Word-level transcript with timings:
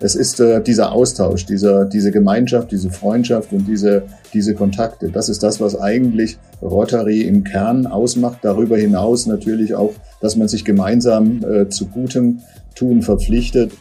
Es 0.00 0.14
ist 0.14 0.40
äh, 0.40 0.62
dieser 0.62 0.92
Austausch, 0.92 1.46
dieser, 1.46 1.84
diese 1.84 2.10
Gemeinschaft, 2.10 2.70
diese 2.70 2.90
Freundschaft 2.90 3.52
und 3.52 3.66
diese, 3.66 4.02
diese 4.34 4.54
Kontakte. 4.54 5.10
Das 5.10 5.28
ist 5.28 5.42
das, 5.42 5.60
was 5.60 5.78
eigentlich 5.78 6.38
Rotary 6.60 7.22
im 7.22 7.44
Kern 7.44 7.86
ausmacht. 7.86 8.38
Darüber 8.42 8.76
hinaus 8.76 9.26
natürlich 9.26 9.74
auch, 9.74 9.94
dass 10.20 10.36
man 10.36 10.48
sich 10.48 10.64
gemeinsam 10.64 11.42
äh, 11.44 11.68
zu 11.68 11.86
gutem 11.86 12.40
Tun 12.74 13.02
verpflichtet. 13.02 13.72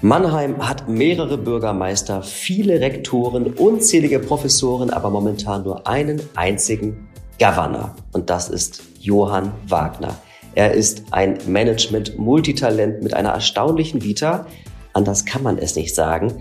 Mannheim 0.00 0.68
hat 0.68 0.88
mehrere 0.88 1.38
Bürgermeister, 1.38 2.22
viele 2.22 2.80
Rektoren, 2.80 3.46
unzählige 3.54 4.18
Professoren, 4.18 4.90
aber 4.90 5.08
momentan 5.08 5.62
nur 5.62 5.86
einen 5.86 6.20
einzigen 6.34 7.08
Governor. 7.38 7.96
Und 8.12 8.28
das 8.30 8.48
ist 8.48 8.82
Johann 9.00 9.52
Wagner. 9.66 10.14
Er 10.54 10.72
ist 10.72 11.04
ein 11.10 11.38
Management-Multitalent 11.46 13.02
mit 13.02 13.14
einer 13.14 13.30
erstaunlichen 13.30 14.04
Vita. 14.04 14.46
Anders 14.94 15.24
kann 15.24 15.42
man 15.42 15.58
es 15.58 15.74
nicht 15.74 15.94
sagen. 15.94 16.40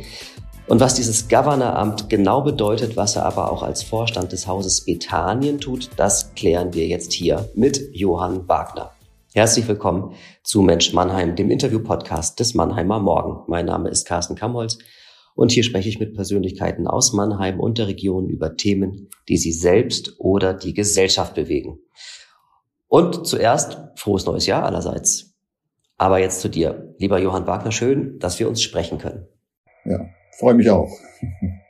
Und 0.68 0.80
was 0.80 0.94
dieses 0.94 1.28
Governoramt 1.28 2.08
genau 2.10 2.42
bedeutet, 2.42 2.96
was 2.96 3.16
er 3.16 3.26
aber 3.26 3.52
auch 3.52 3.64
als 3.64 3.82
Vorstand 3.82 4.32
des 4.32 4.48
Hauses 4.48 4.86
Bethanien 4.86 5.60
tut, 5.60 5.90
das 5.98 6.34
klären 6.36 6.74
wir 6.74 6.88
jetzt 6.88 7.14
hier 7.14 7.50
mit 7.56 7.90
Johann 7.94 8.48
Wagner. 8.48 8.92
Herzlich 9.34 9.68
willkommen 9.68 10.14
zu 10.44 10.62
Mensch 10.62 10.94
Mannheim, 10.94 11.36
dem 11.36 11.50
Interview-Podcast 11.50 12.40
des 12.40 12.54
Mannheimer 12.54 13.00
Morgen. 13.00 13.44
Mein 13.48 13.66
Name 13.66 13.90
ist 13.90 14.06
Carsten 14.06 14.36
Kamholz 14.36 14.78
und 15.34 15.52
hier 15.52 15.64
spreche 15.64 15.90
ich 15.90 16.00
mit 16.00 16.14
Persönlichkeiten 16.14 16.86
aus 16.86 17.12
Mannheim 17.12 17.60
und 17.60 17.80
der 17.80 17.88
Region 17.88 18.30
über 18.30 18.56
Themen, 18.56 19.10
die 19.28 19.38
sie 19.38 19.52
selbst 19.52 20.14
oder 20.20 20.54
die 20.54 20.76
Gesellschaft 20.76 21.34
bewegen. 21.34 21.80
Und 22.88 23.26
zuerst 23.26 23.80
frohes 23.96 24.28
neues 24.28 24.46
Jahr 24.46 24.64
allerseits. 24.64 25.33
Aber 26.04 26.20
jetzt 26.20 26.42
zu 26.42 26.50
dir, 26.50 26.94
lieber 26.98 27.18
Johann 27.18 27.48
Wagner, 27.48 27.72
schön, 27.72 28.20
dass 28.20 28.38
wir 28.38 28.50
uns 28.50 28.62
sprechen 28.62 28.98
können. 28.98 29.26
Ja, 29.86 30.02
freue 30.38 30.54
mich 30.54 30.70
auch. 30.70 30.92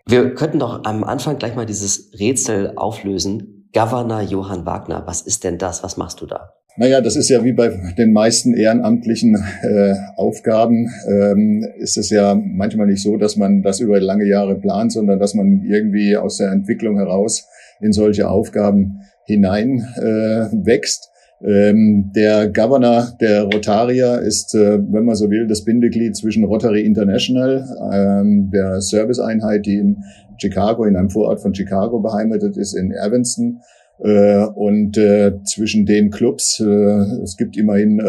Wir 0.07 0.33
könnten 0.33 0.57
doch 0.57 0.85
am 0.85 1.03
Anfang 1.03 1.37
gleich 1.37 1.55
mal 1.55 1.67
dieses 1.67 2.09
Rätsel 2.19 2.73
auflösen. 2.75 3.69
Governor 3.75 4.21
Johann 4.21 4.65
Wagner, 4.65 5.03
was 5.05 5.21
ist 5.21 5.43
denn 5.43 5.59
das? 5.59 5.83
Was 5.83 5.97
machst 5.97 6.19
du 6.19 6.25
da? 6.25 6.53
Naja, 6.77 7.01
das 7.01 7.15
ist 7.15 7.29
ja 7.29 7.43
wie 7.43 7.53
bei 7.53 7.93
den 7.95 8.11
meisten 8.11 8.55
ehrenamtlichen 8.55 9.35
äh, 9.61 9.93
Aufgaben, 10.17 10.89
ähm, 11.07 11.63
ist 11.77 11.97
es 11.97 12.09
ja 12.09 12.33
manchmal 12.33 12.87
nicht 12.87 13.03
so, 13.03 13.17
dass 13.17 13.35
man 13.35 13.61
das 13.61 13.81
über 13.81 13.99
lange 13.99 14.25
Jahre 14.27 14.55
plant, 14.55 14.93
sondern 14.93 15.19
dass 15.19 15.35
man 15.35 15.61
irgendwie 15.63 16.17
aus 16.17 16.37
der 16.37 16.51
Entwicklung 16.51 16.97
heraus 16.97 17.47
in 17.81 17.93
solche 17.93 18.27
Aufgaben 18.27 19.01
hinein 19.25 19.87
äh, 19.97 20.65
wächst. 20.65 21.11
Ähm, 21.45 22.11
der 22.15 22.49
Governor 22.49 23.17
der 23.19 23.43
Rotarier 23.43 24.19
ist, 24.19 24.55
äh, 24.55 24.79
wenn 24.79 25.03
man 25.03 25.15
so 25.15 25.29
will, 25.29 25.45
das 25.47 25.65
Bindeglied 25.65 26.15
zwischen 26.15 26.45
Rotary 26.45 26.85
International, 26.85 27.65
ähm, 27.91 28.49
der 28.51 28.79
Serviceeinheit, 28.81 29.65
die 29.65 29.75
in 29.75 30.03
Chicago, 30.37 30.85
in 30.85 30.95
einem 30.95 31.09
Vorort 31.09 31.41
von 31.41 31.53
Chicago 31.53 31.99
beheimatet 31.99 32.55
ist, 32.55 32.73
in 32.73 32.91
Evanston, 32.91 33.59
äh, 33.99 34.45
und 34.45 34.97
äh, 34.97 35.43
zwischen 35.43 35.85
den 35.85 36.09
Clubs, 36.09 36.59
äh, 36.59 37.21
es 37.23 37.37
gibt 37.37 37.57
immerhin 37.57 38.01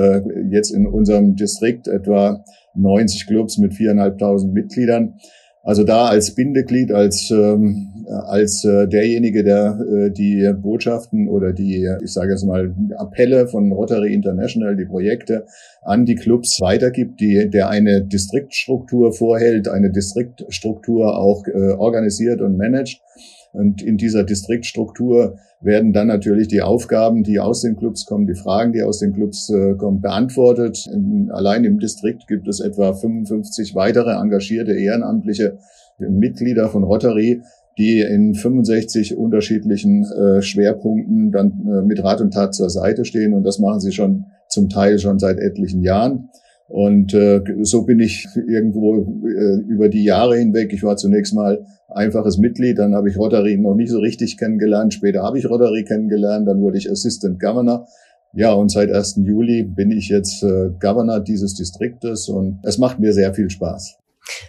jetzt 0.51 0.71
in 0.71 0.87
unserem 0.87 1.37
Distrikt 1.37 1.89
etwa 1.89 2.45
90 2.75 3.27
Clubs 3.27 3.59
mit 3.59 3.75
viereinhalbtausend 3.75 4.53
Mitgliedern. 4.53 5.15
Also 5.65 5.83
da 5.83 6.09
als 6.09 6.35
Bindeglied, 6.35 6.93
als, 6.93 7.31
ähm, 7.31 8.05
als 8.27 8.67
äh, 8.67 8.87
derjenige, 8.87 9.43
der 9.43 9.79
äh, 9.81 10.11
die 10.11 10.53
Botschaften 10.61 11.27
oder 11.27 11.55
die, 11.55 11.89
ich 12.03 12.13
sage 12.13 12.33
jetzt 12.33 12.45
mal, 12.45 12.75
Appelle 12.99 13.49
von 13.49 13.73
Rotary 13.73 14.13
International, 14.13 14.77
die 14.77 14.85
Projekte 14.85 15.47
an 15.81 16.05
die 16.05 16.17
Clubs 16.17 16.61
weitergibt, 16.61 17.19
die, 17.19 17.49
der 17.49 17.71
eine 17.71 18.05
Distriktstruktur 18.05 19.15
vorhält, 19.15 19.69
eine 19.69 19.91
Distriktstruktur 19.91 21.17
auch 21.19 21.47
äh, 21.47 21.73
organisiert 21.73 22.43
und 22.43 22.59
managt. 22.59 23.01
Und 23.55 23.83
in 23.83 23.97
dieser 23.97 24.25
Distriktstruktur 24.25 25.39
werden 25.61 25.93
dann 25.93 26.09
natürlich 26.09 26.49
die 26.49 26.61
Aufgaben, 26.61 27.23
die 27.23 27.39
aus 27.39 27.63
den 27.63 27.77
Clubs 27.77 28.05
kommen, 28.05 28.27
die 28.27 28.35
Fragen, 28.35 28.73
die 28.73 28.83
aus 28.83 28.99
den 28.99 29.13
Clubs 29.13 29.49
äh, 29.49 29.75
kommen, 29.75 30.01
beantwortet. 30.01 30.87
In, 30.93 31.31
allein 31.31 31.65
im 31.65 31.79
Distrikt 31.79 32.27
gibt 32.27 32.49
es 32.49 32.61
etwa 32.61 32.93
55 32.93 33.75
weitere 33.75 34.11
engagierte 34.11 34.73
ehrenamtliche 34.73 35.59
Mitglieder 35.99 36.69
von 36.69 36.83
Rotary, 36.83 37.43
die 37.79 38.01
in 38.01 38.35
65 38.35 39.17
unterschiedlichen 39.17 40.05
äh, 40.05 40.43
Schwerpunkten 40.43 41.31
dann 41.31 41.53
äh, 41.67 41.83
mit 41.87 42.03
Rat 42.03 42.21
und 42.21 42.35
Tat 42.35 42.55
zur 42.55 42.71
Seite 42.71 43.05
stehen. 43.05 43.35
Und 43.35 43.45
das 43.45 43.61
machen 43.61 43.81
sie 43.81 43.93
schon 43.93 44.27
zum 44.49 44.69
Teil 44.69 44.99
schon 44.99 45.19
seit 45.19 45.39
etlichen 45.39 45.83
Jahren. 45.83 46.29
Und 46.67 47.13
äh, 47.15 47.41
so 47.63 47.85
bin 47.85 48.01
ich 48.01 48.27
irgendwo 48.35 48.97
äh, 48.97 49.61
über 49.69 49.89
die 49.89 50.05
Jahre 50.05 50.37
hinweg. 50.37 50.73
Ich 50.73 50.83
war 50.83 50.97
zunächst 50.97 51.35
mal 51.35 51.65
einfaches 51.95 52.39
Mitglied, 52.39 52.79
dann 52.79 52.95
habe 52.95 53.09
ich 53.09 53.17
Rotary 53.17 53.57
noch 53.57 53.75
nicht 53.75 53.91
so 53.91 53.99
richtig 53.99 54.37
kennengelernt. 54.39 54.95
Später 54.95 55.23
habe 55.23 55.39
ich 55.39 55.49
Rotary 55.49 55.85
kennengelernt, 55.85 56.47
dann 56.49 56.61
wurde 56.61 56.79
ich 56.79 56.91
Assistant 56.91 57.41
Governor. 57.41 57.87
Ja, 58.33 58.53
und 58.53 58.71
seit 58.71 58.91
1. 58.91 59.21
Juli 59.25 59.63
bin 59.63 59.91
ich 59.91 60.09
jetzt 60.09 60.43
äh, 60.43 60.71
Governor 60.81 61.21
dieses 61.21 61.55
Distriktes 61.55 62.29
und 62.29 62.61
es 62.65 62.79
macht 62.79 62.99
mir 62.99 63.13
sehr 63.13 63.33
viel 63.33 63.49
Spaß. 63.49 63.97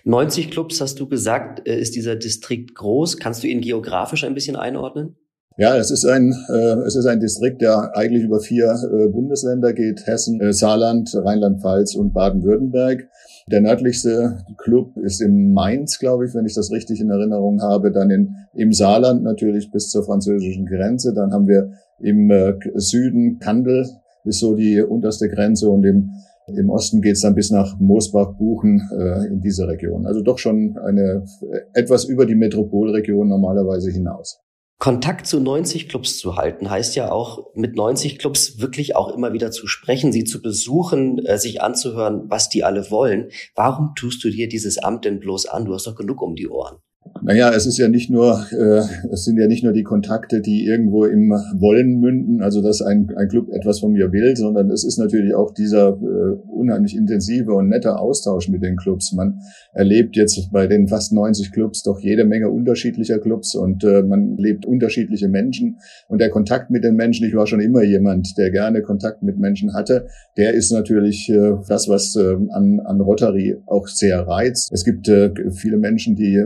90 0.06 0.52
Clubs 0.52 0.82
hast 0.82 1.00
du 1.00 1.08
gesagt, 1.08 1.68
äh, 1.68 1.80
ist 1.80 1.96
dieser 1.96 2.16
Distrikt 2.16 2.76
groß. 2.76 3.18
Kannst 3.18 3.44
du 3.44 3.48
ihn 3.48 3.62
geografisch 3.62 4.24
ein 4.24 4.34
bisschen 4.34 4.56
einordnen? 4.56 5.16
Ja, 5.58 5.78
es 5.78 5.90
ist 5.90 6.06
ein 6.06 6.34
äh, 6.50 6.82
es 6.86 6.96
ist 6.96 7.06
ein 7.06 7.20
Distrikt, 7.20 7.62
der 7.62 7.96
eigentlich 7.96 8.24
über 8.24 8.40
vier 8.40 8.74
äh, 8.74 9.08
Bundesländer 9.08 9.72
geht: 9.72 10.06
Hessen, 10.06 10.42
äh, 10.42 10.52
Saarland, 10.52 11.12
Rheinland-Pfalz 11.14 11.96
und 11.96 12.14
Baden-Württemberg. 12.14 13.08
Der 13.52 13.62
nördlichste 13.62 14.40
Club 14.58 14.98
ist 14.98 15.22
im 15.22 15.54
Mainz, 15.54 16.00
glaube 16.00 16.26
ich, 16.26 16.34
wenn 16.34 16.46
ich 16.46 16.56
das 16.56 16.72
richtig 16.72 17.00
in 17.00 17.12
Erinnerung 17.12 17.62
habe. 17.62 17.92
Dann 17.92 18.10
in, 18.10 18.36
im 18.54 18.74
Saarland 18.74 19.22
natürlich 19.24 19.72
bis 19.72 19.90
zur 19.90 20.04
französischen 20.04 20.66
Grenze. 20.66 21.14
Dann 21.14 21.32
haben 21.32 21.48
wir 21.48 21.72
im 22.00 22.32
äh, 22.32 22.56
Süden 22.74 23.38
Kandel 23.40 23.88
ist 24.24 24.40
so 24.40 24.56
die 24.56 24.82
unterste 24.82 25.30
Grenze 25.30 25.70
und 25.70 25.86
im 25.86 26.10
im 26.48 26.70
Osten 26.70 27.02
geht's 27.02 27.22
dann 27.22 27.34
bis 27.34 27.50
nach 27.50 27.80
Moosbach-Buchen 27.80 28.90
äh, 28.92 29.28
in 29.28 29.42
diese 29.42 29.68
Region. 29.68 30.06
Also 30.06 30.22
doch 30.22 30.38
schon 30.38 30.78
eine 30.78 31.26
etwas 31.74 32.06
über 32.06 32.26
die 32.26 32.36
Metropolregion 32.36 33.28
normalerweise 33.28 33.90
hinaus. 33.90 34.45
Kontakt 34.78 35.26
zu 35.26 35.40
90 35.40 35.88
Clubs 35.88 36.18
zu 36.18 36.36
halten, 36.36 36.70
heißt 36.70 36.96
ja 36.96 37.12
auch, 37.12 37.54
mit 37.56 37.76
90 37.76 38.20
Clubs 38.20 38.60
wirklich 38.60 38.96
auch 38.96 39.10
immer 39.16 39.32
wieder 39.32 39.52
zu 39.52 39.68
sprechen, 39.68 40.12
sie 40.12 40.26
zu 40.26 40.42
besuchen, 40.42 41.26
äh, 41.26 41.38
sich 41.38 41.62
anzuhören, 41.62 42.30
was 42.30 42.50
die 42.50 42.64
alle 42.64 42.92
wollen. 42.92 43.30
Warum 43.56 43.96
tust 43.96 44.24
du 44.24 44.30
dir 44.30 44.50
dieses 44.50 44.78
Amt 44.78 45.06
denn 45.06 45.20
bloß 45.20 45.46
an? 45.46 45.66
Du 45.66 45.74
hast 45.74 45.88
doch 45.88 45.96
genug 45.96 46.22
um 46.22 46.36
die 46.36 46.50
Ohren. 46.50 46.78
Naja, 47.22 47.52
es 47.54 47.66
ist 47.66 47.78
ja 47.78 47.88
nicht 47.88 48.10
nur, 48.10 48.46
äh, 48.52 48.82
es 49.12 49.24
sind 49.26 49.40
ja 49.40 49.48
nicht 49.48 49.64
nur 49.64 49.74
die 49.74 49.84
Kontakte, 49.84 50.42
die 50.42 50.66
irgendwo 50.66 51.06
im 51.06 51.30
Wollen 51.30 52.00
münden, 52.00 52.42
also 52.42 52.62
dass 52.62 52.82
ein, 52.82 53.12
ein 53.16 53.30
Club 53.30 53.50
etwas 53.52 53.80
von 53.80 53.94
mir 53.94 54.12
will, 54.12 54.36
sondern 54.36 54.70
es 54.70 54.84
ist 54.84 54.98
natürlich 54.98 55.34
auch 55.34 55.54
dieser 55.54 55.90
äh, 55.90 56.36
unheimlich 56.52 56.96
intensive 56.96 57.54
und 57.54 57.70
nette 57.70 57.98
Austausch 57.98 58.50
mit 58.50 58.64
den 58.64 58.76
Clubs. 58.76 59.14
Man 59.14 59.40
erlebt 59.74 60.16
jetzt 60.16 60.52
bei 60.52 60.68
den 60.68 60.88
fast 60.88 61.14
90 61.14 61.52
Clubs 61.52 61.84
doch 61.84 62.00
jede 62.00 62.26
Menge 62.26 62.50
unterschiedlicher 62.50 63.20
Clubs 63.20 63.56
und 63.56 63.84
äh, 63.84 64.04
man 64.04 64.38
lebt 64.38 64.66
unterschiedliche 64.66 65.28
Menschen 65.28 65.78
und 66.08 66.20
der 66.20 66.30
Kontakt 66.30 66.70
mit 66.70 66.84
den 66.84 66.96
Menschen, 66.96 67.28
ich 67.28 67.36
war 67.36 67.48
schon 67.48 67.62
immer 67.62 67.84
jemand, 67.84 68.38
der 68.38 68.52
gerne 68.52 68.82
Kontakt 68.82 69.24
mit 69.24 69.40
Menschen 69.40 69.74
hatte, 69.74 70.08
der 70.38 70.54
ist 70.54 70.72
natürlich 70.72 71.30
äh, 71.30 71.54
das, 71.68 71.88
was 71.88 72.16
äh, 72.16 72.36
an, 72.52 72.82
an 72.84 73.00
Rotary 73.02 73.58
auch 73.66 73.88
sehr 73.88 74.28
reizt. 74.28 74.72
Es 74.72 74.84
gibt 74.84 75.08
äh, 75.08 75.32
viele 75.52 75.78
Menschen, 75.78 76.16
die 76.16 76.44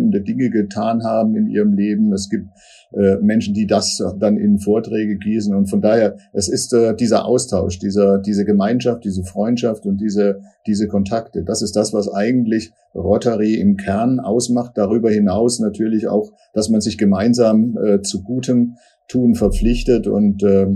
bedeutende 0.00 0.22
Dinge 0.22 0.50
getan 0.50 1.04
haben 1.04 1.36
in 1.36 1.46
ihrem 1.46 1.74
Leben. 1.74 2.12
Es 2.12 2.28
gibt 2.28 2.48
äh, 2.92 3.16
Menschen, 3.16 3.54
die 3.54 3.66
das 3.66 4.02
dann 4.18 4.36
in 4.36 4.58
Vorträge 4.58 5.16
gießen. 5.16 5.54
Und 5.54 5.68
von 5.68 5.80
daher, 5.80 6.16
es 6.32 6.48
ist 6.48 6.72
äh, 6.72 6.94
dieser 6.94 7.24
Austausch, 7.24 7.78
dieser, 7.78 8.18
diese 8.18 8.44
Gemeinschaft, 8.44 9.04
diese 9.04 9.24
Freundschaft 9.24 9.86
und 9.86 10.00
diese, 10.00 10.40
diese 10.66 10.88
Kontakte. 10.88 11.44
Das 11.44 11.62
ist 11.62 11.76
das, 11.76 11.92
was 11.92 12.12
eigentlich 12.12 12.72
Rotary 12.94 13.54
im 13.54 13.76
Kern 13.76 14.20
ausmacht. 14.20 14.72
Darüber 14.74 15.10
hinaus 15.10 15.60
natürlich 15.60 16.08
auch, 16.08 16.30
dass 16.52 16.68
man 16.68 16.80
sich 16.80 16.98
gemeinsam 16.98 17.76
äh, 17.78 18.02
zu 18.02 18.22
gutem 18.22 18.76
Tun 19.08 19.34
verpflichtet. 19.34 20.06
Und 20.06 20.42
äh, 20.42 20.68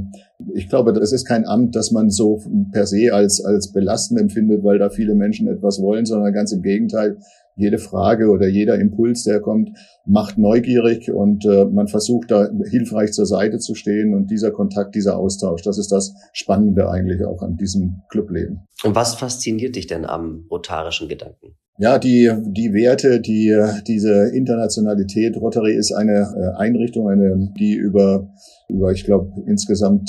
ich 0.54 0.68
glaube, 0.68 0.92
das 0.92 1.12
ist 1.12 1.24
kein 1.24 1.46
Amt, 1.46 1.76
das 1.76 1.92
man 1.92 2.10
so 2.10 2.40
per 2.72 2.86
se 2.86 3.12
als, 3.12 3.44
als 3.44 3.72
belastend 3.72 4.20
empfindet, 4.20 4.64
weil 4.64 4.78
da 4.78 4.90
viele 4.90 5.14
Menschen 5.14 5.46
etwas 5.46 5.80
wollen, 5.80 6.04
sondern 6.04 6.32
ganz 6.32 6.52
im 6.52 6.62
Gegenteil. 6.62 7.18
Jede 7.56 7.78
Frage 7.78 8.30
oder 8.30 8.48
jeder 8.48 8.78
Impuls, 8.78 9.24
der 9.24 9.40
kommt, 9.40 9.70
macht 10.06 10.38
neugierig 10.38 11.10
und 11.10 11.44
äh, 11.46 11.64
man 11.64 11.88
versucht 11.88 12.30
da 12.30 12.48
hilfreich 12.68 13.12
zur 13.12 13.26
Seite 13.26 13.58
zu 13.58 13.74
stehen 13.74 14.14
und 14.14 14.30
dieser 14.30 14.50
Kontakt, 14.50 14.94
dieser 14.94 15.16
Austausch, 15.16 15.62
das 15.62 15.78
ist 15.78 15.92
das 15.92 16.14
Spannende 16.32 16.88
eigentlich 16.88 17.24
auch 17.24 17.42
an 17.42 17.56
diesem 17.56 18.02
Clubleben. 18.08 18.66
Und 18.82 18.94
was 18.94 19.14
fasziniert 19.14 19.76
dich 19.76 19.86
denn 19.86 20.04
am 20.04 20.46
rotarischen 20.50 21.08
Gedanken? 21.08 21.56
Ja, 21.78 21.98
die, 21.98 22.30
die 22.46 22.72
Werte, 22.72 23.20
die, 23.20 23.52
diese 23.88 24.28
Internationalität, 24.28 25.36
Rotary 25.36 25.74
ist 25.74 25.92
eine 25.92 26.32
äh, 26.36 26.56
Einrichtung, 26.56 27.08
eine, 27.08 27.52
die 27.58 27.74
über, 27.74 28.32
über, 28.68 28.92
ich 28.92 29.04
glaube, 29.04 29.32
insgesamt 29.46 30.08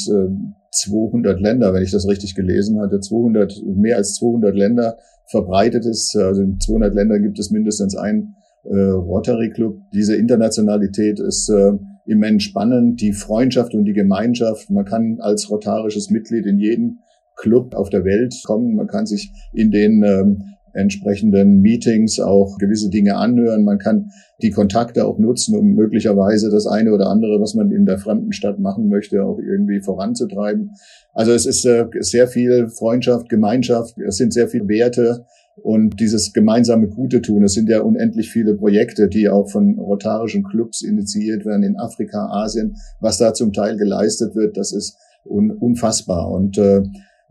200 0.71 1.37
äh, 1.37 1.41
Länder, 1.41 1.73
wenn 1.73 1.81
ich 1.81 1.89
das 1.89 2.07
richtig 2.07 2.35
gelesen 2.35 2.79
hatte, 2.79 2.99
200, 2.99 3.63
mehr 3.65 3.97
als 3.97 4.13
200 4.15 4.55
Länder 4.55 4.97
verbreitet 5.29 5.85
ist. 5.85 6.15
Also 6.15 6.41
in 6.41 6.59
200 6.59 6.93
Ländern 6.93 7.23
gibt 7.23 7.39
es 7.39 7.51
mindestens 7.51 7.95
einen 7.95 8.35
äh, 8.63 8.75
Rotary 8.75 9.51
Club. 9.51 9.77
Diese 9.93 10.15
Internationalität 10.15 11.19
ist 11.19 11.49
äh, 11.49 11.71
immens 12.05 12.43
spannend. 12.43 13.01
Die 13.01 13.13
Freundschaft 13.13 13.73
und 13.73 13.85
die 13.85 13.93
Gemeinschaft. 13.93 14.69
Man 14.69 14.85
kann 14.85 15.17
als 15.19 15.49
rotarisches 15.49 16.09
Mitglied 16.09 16.45
in 16.45 16.59
jeden 16.59 16.99
Club 17.35 17.75
auf 17.75 17.89
der 17.89 18.03
Welt 18.05 18.33
kommen. 18.45 18.75
Man 18.75 18.87
kann 18.87 19.05
sich 19.05 19.31
in 19.53 19.71
den 19.71 20.03
ähm, 20.03 20.54
entsprechenden 20.75 21.61
Meetings 21.61 22.19
auch 22.19 22.57
gewisse 22.57 22.89
Dinge 22.89 23.15
anhören. 23.15 23.63
Man 23.63 23.79
kann 23.79 24.11
die 24.41 24.51
Kontakte 24.51 25.05
auch 25.05 25.17
nutzen, 25.17 25.55
um 25.55 25.73
möglicherweise 25.73 26.49
das 26.49 26.67
eine 26.67 26.91
oder 26.93 27.07
andere, 27.07 27.39
was 27.39 27.53
man 27.55 27.71
in 27.71 27.85
der 27.85 27.97
fremden 27.97 28.33
Stadt 28.33 28.59
machen 28.59 28.89
möchte, 28.89 29.23
auch 29.23 29.39
irgendwie 29.39 29.81
voranzutreiben. 29.81 30.71
Also 31.13 31.31
es 31.31 31.45
ist 31.45 31.65
äh, 31.65 31.85
sehr 31.99 32.27
viel 32.27 32.67
Freundschaft, 32.69 33.29
Gemeinschaft, 33.29 33.97
es 34.05 34.17
sind 34.17 34.33
sehr 34.33 34.47
viele 34.47 34.67
Werte 34.67 35.25
und 35.55 35.99
dieses 35.99 36.33
gemeinsame 36.33 36.87
Gute 36.89 37.21
tun. 37.21 37.43
Es 37.43 37.53
sind 37.53 37.69
ja 37.69 37.81
unendlich 37.81 38.29
viele 38.29 38.55
Projekte, 38.55 39.07
die 39.07 39.29
auch 39.29 39.49
von 39.49 39.79
rotarischen 39.79 40.43
Clubs 40.43 40.81
initiiert 40.81 41.45
werden 41.45 41.63
in 41.63 41.77
Afrika, 41.77 42.27
Asien. 42.29 42.75
Was 42.99 43.17
da 43.17 43.33
zum 43.33 43.53
Teil 43.53 43.77
geleistet 43.77 44.35
wird, 44.35 44.57
das 44.57 44.73
ist 44.73 44.97
un 45.23 45.51
unfassbar. 45.51 46.29
Und 46.29 46.57
äh, 46.57 46.83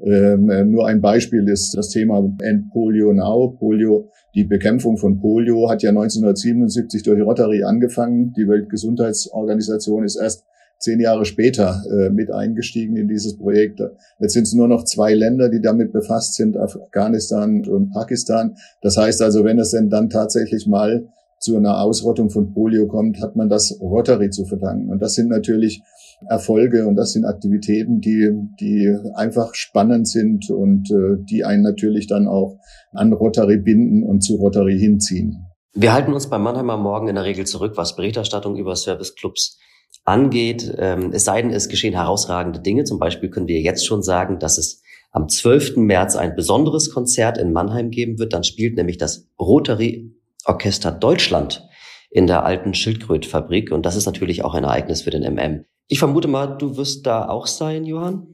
ähm, 0.03 0.51
äh, 0.51 0.65
nur 0.65 0.87
ein 0.87 1.01
Beispiel 1.01 1.49
ist 1.49 1.77
das 1.77 1.89
Thema 1.89 2.19
End 2.43 2.71
Polio 2.73 3.13
Now. 3.13 3.57
Polio, 3.59 4.11
die 4.35 4.45
Bekämpfung 4.45 4.97
von 4.97 5.21
Polio 5.21 5.71
hat 5.71 5.83
ja 5.83 5.91
1977 5.91 7.03
durch 7.03 7.23
Rotary 7.23 7.63
angefangen. 7.63 8.33
Die 8.37 8.49
Weltgesundheitsorganisation 8.49 10.05
ist 10.05 10.17
erst 10.17 10.45
zehn 10.79 11.01
Jahre 11.01 11.25
später 11.25 11.83
äh, 11.91 12.11
mit 12.11 12.31
eingestiegen 12.33 12.97
in 12.97 13.09
dieses 13.09 13.39
Projekt. 13.39 13.81
Jetzt 14.19 14.35
sind 14.35 14.43
es 14.43 14.53
nur 14.53 14.69
noch 14.69 14.85
zwei 14.85 15.15
Länder, 15.15 15.49
die 15.49 15.61
damit 15.61 15.93
befasst 15.93 16.35
sind, 16.35 16.57
Afghanistan 16.57 17.65
und 17.67 17.91
Pakistan. 17.93 18.57
Das 18.83 18.97
heißt 18.97 19.23
also, 19.23 19.45
wenn 19.45 19.59
es 19.59 19.71
denn 19.71 19.89
dann 19.89 20.11
tatsächlich 20.11 20.67
mal 20.67 21.07
zu 21.39 21.57
einer 21.57 21.81
Ausrottung 21.81 22.31
von 22.31 22.53
Polio 22.53 22.87
kommt, 22.87 23.21
hat 23.21 23.37
man 23.37 23.49
das 23.49 23.79
Rotary 23.81 24.31
zu 24.31 24.45
verdanken. 24.45 24.91
Und 24.91 25.01
das 25.01 25.15
sind 25.15 25.29
natürlich 25.29 25.83
Erfolge 26.29 26.87
und 26.87 26.97
das 26.97 27.13
sind 27.13 27.25
Aktivitäten, 27.25 28.01
die, 28.01 28.31
die 28.61 28.97
einfach 29.15 29.55
spannend 29.55 30.09
sind 30.09 30.51
und 30.51 30.91
äh, 30.91 31.23
die 31.31 31.45
einen 31.45 31.63
natürlich 31.63 32.07
dann 32.07 32.27
auch 32.27 32.59
an 32.93 33.13
Rotary 33.13 33.59
binden 33.59 34.03
und 34.03 34.23
zu 34.23 34.37
Rotary 34.37 34.79
hinziehen. 34.79 35.47
Wir 35.75 35.93
halten 35.93 36.13
uns 36.13 36.31
beim 36.31 36.43
Mannheimer 36.43 36.77
Morgen 36.77 37.09
in 37.09 37.17
der 37.17 37.25
Regel 37.25 37.47
zurück, 37.47 37.73
was 37.77 37.97
Berichterstattung 37.97 38.57
über 38.57 38.77
Serviceclubs 38.77 39.59
angeht. 40.05 40.73
Ähm, 40.79 41.11
es 41.13 41.25
sei 41.25 41.43
denn, 41.43 41.51
es 41.51 41.69
geschehen 41.69 41.95
herausragende 41.95 42.61
Dinge. 42.61 42.85
Zum 42.85 42.99
Beispiel 42.99 43.31
können 43.31 43.49
wir 43.49 43.61
jetzt 43.61 43.87
schon 43.87 44.03
sagen, 44.03 44.39
dass 44.39 44.59
es 44.59 44.83
am 45.11 45.29
12. 45.29 45.77
März 45.77 46.17
ein 46.17 46.37
besonderes 46.37 46.91
Konzert 46.91 47.39
in 47.39 47.53
Mannheim 47.53 47.91
geben 47.91 48.19
wird. 48.19 48.33
Dann 48.33 48.45
spielt 48.45 48.77
nämlich 48.77 48.99
das 48.99 49.29
Rotary 49.41 50.13
Orchester 50.45 50.93
Deutschland 50.93 51.67
in 52.11 52.27
der 52.27 52.45
alten 52.45 52.75
Schildkrötfabrik. 52.75 53.73
Und 53.73 53.87
das 53.87 53.97
ist 53.97 54.07
natürlich 54.07 54.45
auch 54.45 54.55
ein 54.55 54.65
Ereignis 54.65 55.03
für 55.03 55.11
den 55.11 55.23
MM. 55.23 55.65
Ich 55.87 55.99
vermute 55.99 56.29
mal, 56.29 56.57
du 56.57 56.77
wirst 56.77 57.07
da 57.07 57.29
auch 57.29 57.47
sein, 57.47 57.85
Johann? 57.85 58.27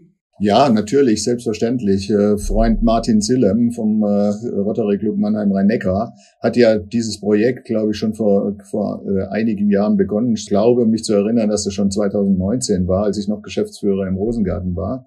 Ja, 0.43 0.71
natürlich, 0.71 1.23
selbstverständlich. 1.23 2.09
Äh, 2.09 2.39
Freund 2.39 2.83
Martin 2.83 3.21
Zillem 3.21 3.73
vom 3.73 4.03
äh, 4.03 4.31
Rotary 4.57 4.97
Club 4.97 5.19
Mannheim 5.19 5.53
Rhein-Neckar 5.53 6.15
hat 6.41 6.57
ja 6.57 6.79
dieses 6.79 7.21
Projekt, 7.21 7.67
glaube 7.67 7.91
ich, 7.91 7.99
schon 7.99 8.15
vor, 8.15 8.57
vor 8.71 9.03
äh, 9.07 9.27
einigen 9.35 9.69
Jahren 9.69 9.99
begonnen. 9.99 10.33
Ich 10.33 10.47
glaube, 10.47 10.87
mich 10.87 11.05
zu 11.05 11.13
erinnern, 11.13 11.51
dass 11.51 11.67
es 11.67 11.75
schon 11.75 11.91
2019 11.91 12.89
war, 12.89 13.05
als 13.05 13.19
ich 13.19 13.29
noch 13.29 13.43
Geschäftsführer 13.43 14.07
im 14.07 14.17
Rosengarten 14.17 14.75
war. 14.77 15.07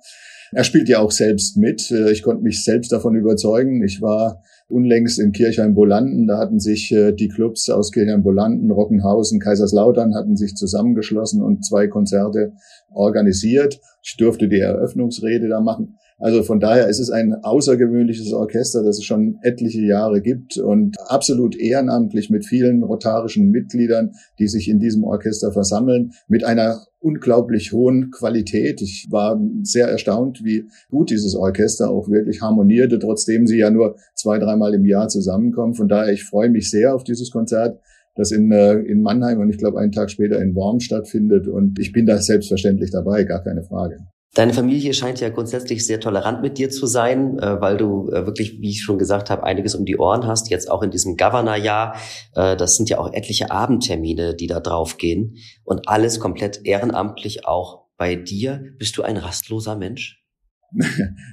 Er 0.52 0.64
spielt 0.64 0.88
ja 0.88 1.00
auch 1.00 1.12
selbst 1.12 1.58
mit. 1.58 1.90
Ich 1.90 2.22
konnte 2.22 2.44
mich 2.44 2.64
selbst 2.64 2.92
davon 2.92 3.16
überzeugen. 3.16 3.84
Ich 3.84 4.04
war 4.04 4.44
unlängst 4.74 5.20
in 5.20 5.32
Kirchheim-Bolanden. 5.32 6.28
Da 6.28 6.38
hatten 6.38 6.60
sich 6.60 6.92
äh, 6.92 7.14
die 7.14 7.30
Clubs 7.30 7.70
aus 7.70 7.92
Kirchheim-Bolanden, 7.92 8.72
Rockenhausen, 8.72 9.40
Kaiserslautern 9.40 10.16
hatten 10.16 10.36
sich 10.36 10.56
zusammengeschlossen 10.56 11.42
und 11.42 11.64
zwei 11.64 11.88
Konzerte 11.88 12.54
organisiert. 12.90 13.80
Ich 14.02 14.18
durfte 14.18 14.50
die 14.50 14.60
Eröffnungsrede 14.60 15.48
da 15.48 15.62
machen. 15.62 15.98
Also 16.20 16.44
von 16.44 16.60
daher 16.60 16.88
ist 16.88 17.00
es 17.00 17.10
ein 17.10 17.34
außergewöhnliches 17.34 18.32
Orchester, 18.34 18.84
das 18.84 18.98
es 18.98 19.04
schon 19.04 19.38
etliche 19.42 19.82
Jahre 19.82 20.22
gibt 20.22 20.58
und 20.58 20.96
absolut 21.08 21.56
ehrenamtlich 21.56 22.30
mit 22.30 22.46
vielen 22.46 22.84
rotarischen 22.84 23.50
Mitgliedern, 23.50 24.12
die 24.40 24.48
sich 24.48 24.70
in 24.70 24.80
diesem 24.80 25.04
Orchester 25.04 25.52
versammeln, 25.52 26.12
mit 26.28 26.44
einer 26.44 26.86
unglaublich 27.00 27.74
hohen 27.74 28.12
Qualität. 28.12 28.82
Ich 28.82 29.08
war 29.10 29.40
sehr 29.64 29.88
erstaunt, 29.88 30.42
wie 30.44 30.70
gut 30.90 31.10
dieses 31.10 31.36
Orchester 31.36 31.90
auch 31.90 32.08
wirklich 32.08 32.42
harmonierte, 32.42 33.00
trotzdem 33.00 33.46
sie 33.46 33.58
ja 33.58 33.70
nur 33.70 33.96
zwei, 34.16 34.40
dreimal 34.40 34.74
im 34.74 34.86
Jahr 34.86 35.10
zusammenkommen. 35.10 35.74
Von 35.74 35.88
daher, 35.88 36.14
ich 36.14 36.24
freue 36.24 36.50
mich 36.50 36.70
sehr 36.70 36.96
auf 36.96 37.04
dieses 37.04 37.32
Konzert 37.32 37.80
das 38.16 38.32
in, 38.32 38.52
äh, 38.52 38.76
in 38.76 39.02
Mannheim 39.02 39.40
und 39.40 39.50
ich 39.50 39.58
glaube 39.58 39.80
einen 39.80 39.92
Tag 39.92 40.12
später 40.12 40.40
in 40.42 40.56
Worm 40.56 40.80
stattfindet. 40.80 41.48
Und 41.48 41.80
ich 41.80 41.92
bin 41.92 42.06
da 42.06 42.18
selbstverständlich 42.18 42.92
dabei, 42.92 43.24
gar 43.24 43.44
keine 43.44 43.64
Frage. 43.64 44.06
Deine 44.36 44.54
Familie 44.54 44.96
scheint 44.96 45.20
ja 45.20 45.30
grundsätzlich 45.30 45.86
sehr 45.86 46.00
tolerant 46.00 46.42
mit 46.42 46.58
dir 46.58 46.72
zu 46.72 46.88
sein, 46.88 47.38
äh, 47.38 47.62
weil 47.62 47.78
du 47.78 48.10
äh, 48.10 48.26
wirklich, 48.26 48.60
wie 48.62 48.72
ich 48.72 48.82
schon 48.82 48.98
gesagt 48.98 49.30
habe, 49.30 49.44
einiges 49.44 49.76
um 49.76 49.86
die 49.86 49.96
Ohren 49.98 50.26
hast. 50.26 50.50
Jetzt 50.50 50.72
auch 50.72 50.82
in 50.82 50.90
diesem 50.90 51.18
Governor-Jahr. 51.18 51.96
Äh, 52.36 52.58
das 52.58 52.76
sind 52.76 52.90
ja 52.90 52.98
auch 52.98 53.14
etliche 53.14 53.52
Abendtermine, 53.52 54.34
die 54.34 54.48
da 54.48 54.60
draufgehen. 54.60 55.36
Und 55.64 55.88
alles 55.88 56.20
komplett 56.20 56.62
ehrenamtlich 56.64 57.46
auch 57.46 57.86
bei 57.96 58.16
dir. 58.16 58.64
Bist 58.80 58.98
du 58.98 59.04
ein 59.04 59.18
rastloser 59.18 59.76
Mensch? 59.76 60.20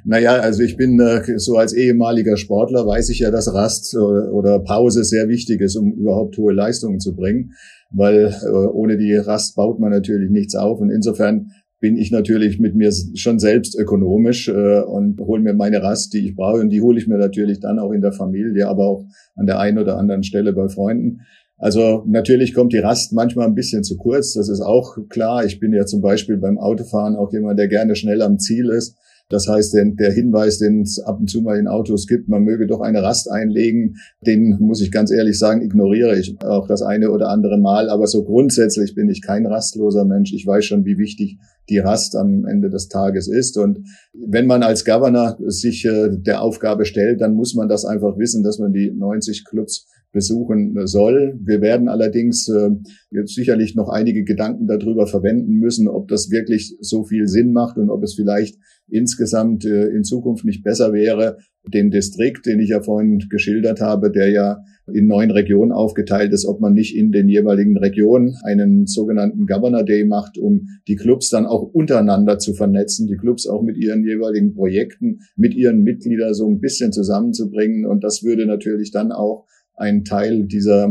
Naja, 0.04 0.32
also 0.32 0.62
ich 0.62 0.76
bin 0.76 1.00
so 1.36 1.56
als 1.56 1.72
ehemaliger 1.72 2.36
Sportler, 2.36 2.86
weiß 2.86 3.08
ich 3.08 3.20
ja, 3.20 3.30
dass 3.30 3.54
Rast 3.54 3.96
oder 3.96 4.58
Pause 4.58 5.02
sehr 5.02 5.28
wichtig 5.28 5.62
ist, 5.62 5.76
um 5.76 5.92
überhaupt 5.92 6.36
hohe 6.36 6.52
Leistungen 6.52 7.00
zu 7.00 7.14
bringen, 7.16 7.52
weil 7.90 8.34
ohne 8.74 8.98
die 8.98 9.14
Rast 9.14 9.56
baut 9.56 9.80
man 9.80 9.90
natürlich 9.90 10.30
nichts 10.30 10.54
auf. 10.56 10.80
Und 10.80 10.90
insofern 10.90 11.52
bin 11.80 11.96
ich 11.96 12.10
natürlich 12.10 12.60
mit 12.60 12.74
mir 12.74 12.92
schon 13.14 13.38
selbst 13.38 13.76
ökonomisch 13.78 14.48
äh, 14.48 14.80
und 14.80 15.18
hole 15.18 15.42
mir 15.42 15.54
meine 15.54 15.82
Rast, 15.82 16.12
die 16.12 16.26
ich 16.26 16.36
brauche. 16.36 16.60
Und 16.60 16.70
die 16.70 16.82
hole 16.82 16.98
ich 16.98 17.08
mir 17.08 17.16
natürlich 17.16 17.58
dann 17.58 17.78
auch 17.78 17.92
in 17.92 18.02
der 18.02 18.12
Familie, 18.12 18.68
aber 18.68 18.84
auch 18.84 19.04
an 19.34 19.46
der 19.46 19.58
einen 19.58 19.78
oder 19.78 19.96
anderen 19.96 20.22
Stelle 20.22 20.52
bei 20.52 20.68
Freunden. 20.68 21.22
Also 21.56 22.04
natürlich 22.06 22.54
kommt 22.54 22.72
die 22.72 22.78
Rast 22.78 23.12
manchmal 23.12 23.46
ein 23.46 23.54
bisschen 23.54 23.84
zu 23.84 23.96
kurz, 23.96 24.32
das 24.32 24.48
ist 24.48 24.62
auch 24.62 24.96
klar. 25.10 25.44
Ich 25.44 25.60
bin 25.60 25.74
ja 25.74 25.84
zum 25.84 26.00
Beispiel 26.00 26.38
beim 26.38 26.58
Autofahren 26.58 27.16
auch 27.16 27.32
jemand, 27.32 27.58
der 27.58 27.68
gerne 27.68 27.96
schnell 27.96 28.22
am 28.22 28.38
Ziel 28.38 28.70
ist. 28.70 28.96
Das 29.30 29.46
heißt, 29.48 29.74
der 29.74 30.12
Hinweis, 30.12 30.58
den 30.58 30.82
es 30.82 30.98
ab 30.98 31.20
und 31.20 31.30
zu 31.30 31.40
mal 31.40 31.56
in 31.56 31.68
Autos 31.68 32.08
gibt, 32.08 32.28
man 32.28 32.42
möge 32.42 32.66
doch 32.66 32.80
eine 32.80 33.02
Rast 33.02 33.30
einlegen, 33.30 33.96
den 34.26 34.58
muss 34.60 34.82
ich 34.82 34.90
ganz 34.90 35.12
ehrlich 35.12 35.38
sagen, 35.38 35.62
ignoriere 35.62 36.18
ich 36.18 36.36
auch 36.42 36.66
das 36.66 36.82
eine 36.82 37.10
oder 37.10 37.28
andere 37.28 37.56
Mal. 37.56 37.88
Aber 37.88 38.08
so 38.08 38.24
grundsätzlich 38.24 38.94
bin 38.96 39.08
ich 39.08 39.22
kein 39.22 39.46
rastloser 39.46 40.04
Mensch. 40.04 40.32
Ich 40.32 40.46
weiß 40.46 40.64
schon, 40.64 40.84
wie 40.84 40.98
wichtig 40.98 41.38
die 41.68 41.78
Rast 41.78 42.16
am 42.16 42.44
Ende 42.44 42.68
des 42.68 42.88
Tages 42.88 43.28
ist. 43.28 43.56
Und 43.56 43.86
wenn 44.12 44.46
man 44.46 44.64
als 44.64 44.84
Governor 44.84 45.38
sich 45.46 45.84
äh, 45.84 46.08
der 46.10 46.42
Aufgabe 46.42 46.84
stellt, 46.84 47.20
dann 47.20 47.34
muss 47.34 47.54
man 47.54 47.68
das 47.68 47.84
einfach 47.84 48.18
wissen, 48.18 48.42
dass 48.42 48.58
man 48.58 48.72
die 48.72 48.90
90 48.90 49.44
Clubs 49.44 49.86
besuchen 50.12 50.86
soll. 50.86 51.38
Wir 51.42 51.60
werden 51.60 51.88
allerdings 51.88 52.48
äh, 52.48 52.70
jetzt 53.10 53.34
sicherlich 53.34 53.74
noch 53.74 53.88
einige 53.88 54.24
Gedanken 54.24 54.66
darüber 54.66 55.06
verwenden 55.06 55.54
müssen, 55.54 55.88
ob 55.88 56.08
das 56.08 56.30
wirklich 56.30 56.76
so 56.80 57.04
viel 57.04 57.26
Sinn 57.26 57.52
macht 57.52 57.76
und 57.78 57.90
ob 57.90 58.02
es 58.02 58.14
vielleicht 58.14 58.56
insgesamt 58.88 59.64
äh, 59.64 59.86
in 59.86 60.04
Zukunft 60.04 60.44
nicht 60.44 60.64
besser 60.64 60.92
wäre, 60.92 61.38
den 61.66 61.90
Distrikt, 61.90 62.46
den 62.46 62.58
ich 62.58 62.70
ja 62.70 62.80
vorhin 62.80 63.18
geschildert 63.28 63.80
habe, 63.80 64.10
der 64.10 64.30
ja 64.30 64.58
in 64.92 65.06
neun 65.06 65.30
Regionen 65.30 65.72
aufgeteilt 65.72 66.32
ist, 66.32 66.46
ob 66.46 66.60
man 66.60 66.72
nicht 66.72 66.96
in 66.96 67.12
den 67.12 67.28
jeweiligen 67.28 67.76
Regionen 67.76 68.34
einen 68.42 68.86
sogenannten 68.86 69.46
Governor 69.46 69.84
Day 69.84 70.04
macht, 70.04 70.38
um 70.38 70.66
die 70.88 70.96
Clubs 70.96 71.28
dann 71.28 71.46
auch 71.46 71.62
untereinander 71.62 72.38
zu 72.38 72.54
vernetzen, 72.54 73.06
die 73.06 73.16
Clubs 73.16 73.46
auch 73.46 73.62
mit 73.62 73.76
ihren 73.76 74.04
jeweiligen 74.04 74.54
Projekten, 74.54 75.20
mit 75.36 75.54
ihren 75.54 75.82
Mitgliedern 75.82 76.34
so 76.34 76.48
ein 76.48 76.60
bisschen 76.60 76.92
zusammenzubringen. 76.92 77.86
Und 77.86 78.02
das 78.02 78.24
würde 78.24 78.46
natürlich 78.46 78.90
dann 78.90 79.12
auch 79.12 79.46
einen 79.80 80.04
Teil 80.04 80.46
dieser 80.46 80.88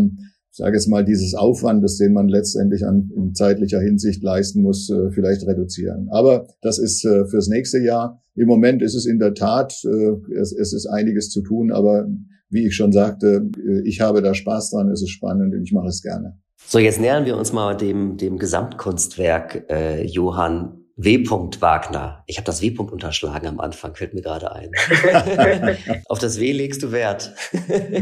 sage 0.60 0.75
jetzt 0.75 0.88
mal, 0.88 1.03
dieses 1.03 1.34
Aufwandes, 1.34 1.98
den 1.98 2.13
man 2.13 2.27
letztendlich 2.27 2.86
an, 2.86 3.10
in 3.15 3.34
zeitlicher 3.34 3.79
Hinsicht 3.79 4.22
leisten 4.22 4.62
muss, 4.62 4.89
äh, 4.89 5.10
vielleicht 5.12 5.48
reduzieren. 5.48 6.10
Aber 6.12 6.48
das 6.62 6.77
ist 6.77 7.05
äh, 7.05 7.25
fürs 7.25 7.48
nächste 7.48 7.79
Jahr. 7.79 8.22
Im 8.36 8.48
Moment 8.48 8.81
ist 8.81 8.93
es 8.93 9.05
in 9.05 9.19
der 9.19 9.34
Tat, 9.34 9.74
äh, 9.86 10.34
es, 10.34 10.51
es 10.51 10.74
ist 10.74 10.86
einiges 10.86 11.29
zu 11.29 11.41
tun, 11.41 11.72
aber 11.72 12.08
wie 12.50 12.67
ich 12.67 12.75
schon 12.75 12.91
sagte, 12.91 13.50
äh, 13.58 13.88
ich 13.88 14.01
habe 14.01 14.22
da 14.22 14.34
Spaß 14.34 14.72
dran, 14.72 14.89
es 14.89 15.01
ist 15.01 15.12
spannend 15.12 15.55
und 15.55 15.63
ich 15.63 15.72
mache 15.72 15.88
es 15.88 16.01
gerne. 16.01 16.38
So, 16.67 16.77
jetzt 16.77 17.00
nähern 17.00 17.25
wir 17.25 17.38
uns 17.38 17.53
mal 17.53 17.75
dem, 17.75 18.17
dem 18.17 18.38
Gesamtkunstwerk 18.38 19.65
äh, 19.69 20.05
Johann 20.05 20.78
W. 21.01 21.24
Wagner. 21.62 22.24
Ich 22.27 22.36
habe 22.36 22.46
das 22.46 22.62
W. 22.62 22.75
unterschlagen 22.77 23.48
am 23.48 23.62
Anfang, 23.62 23.96
fällt 23.96 24.13
mir 24.13 24.22
gerade 24.22 24.51
ein. 24.51 24.70
Auf 26.10 26.20
das 26.20 26.41
W 26.41 26.51
legst 26.51 26.84
du 26.84 26.91
Wert. 26.91 27.34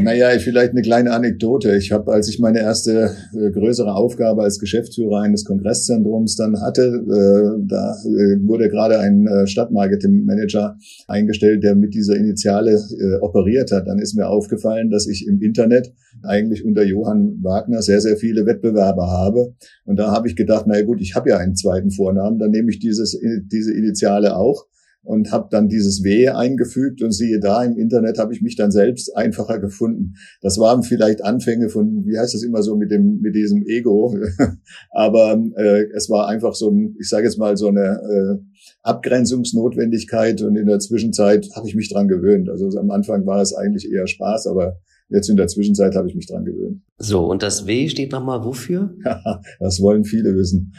naja, 0.00 0.36
vielleicht 0.40 0.72
eine 0.72 0.82
kleine 0.82 1.12
Anekdote. 1.12 1.76
Ich 1.76 1.92
habe, 1.92 2.10
als 2.12 2.28
ich 2.28 2.40
meine 2.40 2.58
erste 2.58 3.14
äh, 3.34 3.50
größere 3.52 3.94
Aufgabe 3.94 4.42
als 4.42 4.58
Geschäftsführer 4.58 5.20
eines 5.20 5.44
Kongresszentrums 5.44 6.34
dann 6.34 6.60
hatte, 6.60 6.82
äh, 6.82 7.62
da 7.68 7.94
äh, 8.04 8.44
wurde 8.44 8.68
gerade 8.68 8.98
ein 8.98 9.28
äh, 9.28 9.46
Stadtmarketingmanager 9.46 10.76
eingestellt, 11.06 11.62
der 11.62 11.76
mit 11.76 11.94
dieser 11.94 12.16
Initiale 12.16 12.72
äh, 12.72 13.20
operiert 13.20 13.70
hat. 13.70 13.86
Dann 13.86 14.00
ist 14.00 14.16
mir 14.16 14.26
aufgefallen, 14.26 14.90
dass 14.90 15.06
ich 15.06 15.24
im 15.28 15.40
Internet 15.40 15.92
eigentlich 16.24 16.64
unter 16.64 16.82
Johann 16.82 17.38
Wagner 17.42 17.80
sehr, 17.80 18.00
sehr 18.00 18.16
viele 18.16 18.44
Wettbewerber 18.44 19.06
habe. 19.08 19.54
Und 19.84 20.00
da 20.00 20.10
habe 20.10 20.26
ich 20.26 20.34
gedacht, 20.34 20.64
na 20.66 20.78
ja, 20.78 20.84
gut, 20.84 21.00
ich 21.00 21.14
habe 21.14 21.30
ja 21.30 21.38
einen 21.38 21.54
zweiten 21.54 21.92
Vornamen, 21.92 22.40
dann 22.40 22.50
nehme 22.50 22.70
ich 22.70 22.80
die 22.80 22.87
dieses, 22.88 23.18
diese 23.50 23.72
Initiale 23.72 24.36
auch 24.36 24.66
und 25.02 25.32
habe 25.32 25.48
dann 25.50 25.68
dieses 25.68 26.02
W 26.02 26.28
eingefügt 26.28 27.02
und 27.02 27.12
siehe 27.12 27.40
da, 27.40 27.64
im 27.64 27.78
Internet 27.78 28.18
habe 28.18 28.34
ich 28.34 28.42
mich 28.42 28.56
dann 28.56 28.70
selbst 28.70 29.16
einfacher 29.16 29.58
gefunden. 29.58 30.14
Das 30.42 30.58
waren 30.58 30.82
vielleicht 30.82 31.24
Anfänge 31.24 31.68
von, 31.68 32.04
wie 32.04 32.18
heißt 32.18 32.34
das 32.34 32.42
immer 32.42 32.62
so, 32.62 32.76
mit 32.76 32.90
dem 32.90 33.20
mit 33.20 33.34
diesem 33.34 33.64
Ego, 33.66 34.14
aber 34.90 35.40
äh, 35.56 35.84
es 35.94 36.10
war 36.10 36.28
einfach 36.28 36.54
so 36.54 36.70
ein, 36.70 36.96
ich 37.00 37.08
sage 37.08 37.24
jetzt 37.24 37.38
mal 37.38 37.56
so 37.56 37.68
eine 37.68 38.00
äh, 38.02 38.42
Abgrenzungsnotwendigkeit 38.82 40.42
und 40.42 40.56
in 40.56 40.66
der 40.66 40.78
Zwischenzeit 40.78 41.48
habe 41.54 41.68
ich 41.68 41.74
mich 41.74 41.90
dran 41.90 42.08
gewöhnt. 42.08 42.50
Also 42.50 42.68
am 42.78 42.90
Anfang 42.90 43.24
war 43.24 43.40
es 43.40 43.54
eigentlich 43.54 43.90
eher 43.90 44.06
Spaß, 44.06 44.46
aber 44.46 44.78
Jetzt 45.10 45.30
in 45.30 45.36
der 45.36 45.46
Zwischenzeit 45.46 45.94
habe 45.94 46.06
ich 46.06 46.14
mich 46.14 46.26
dran 46.26 46.44
gewöhnt. 46.44 46.82
So, 46.98 47.24
und 47.24 47.42
das 47.42 47.66
W 47.66 47.88
steht 47.88 48.12
nochmal 48.12 48.44
wofür? 48.44 48.94
das 49.58 49.80
wollen 49.80 50.04
viele 50.04 50.34
wissen. 50.36 50.74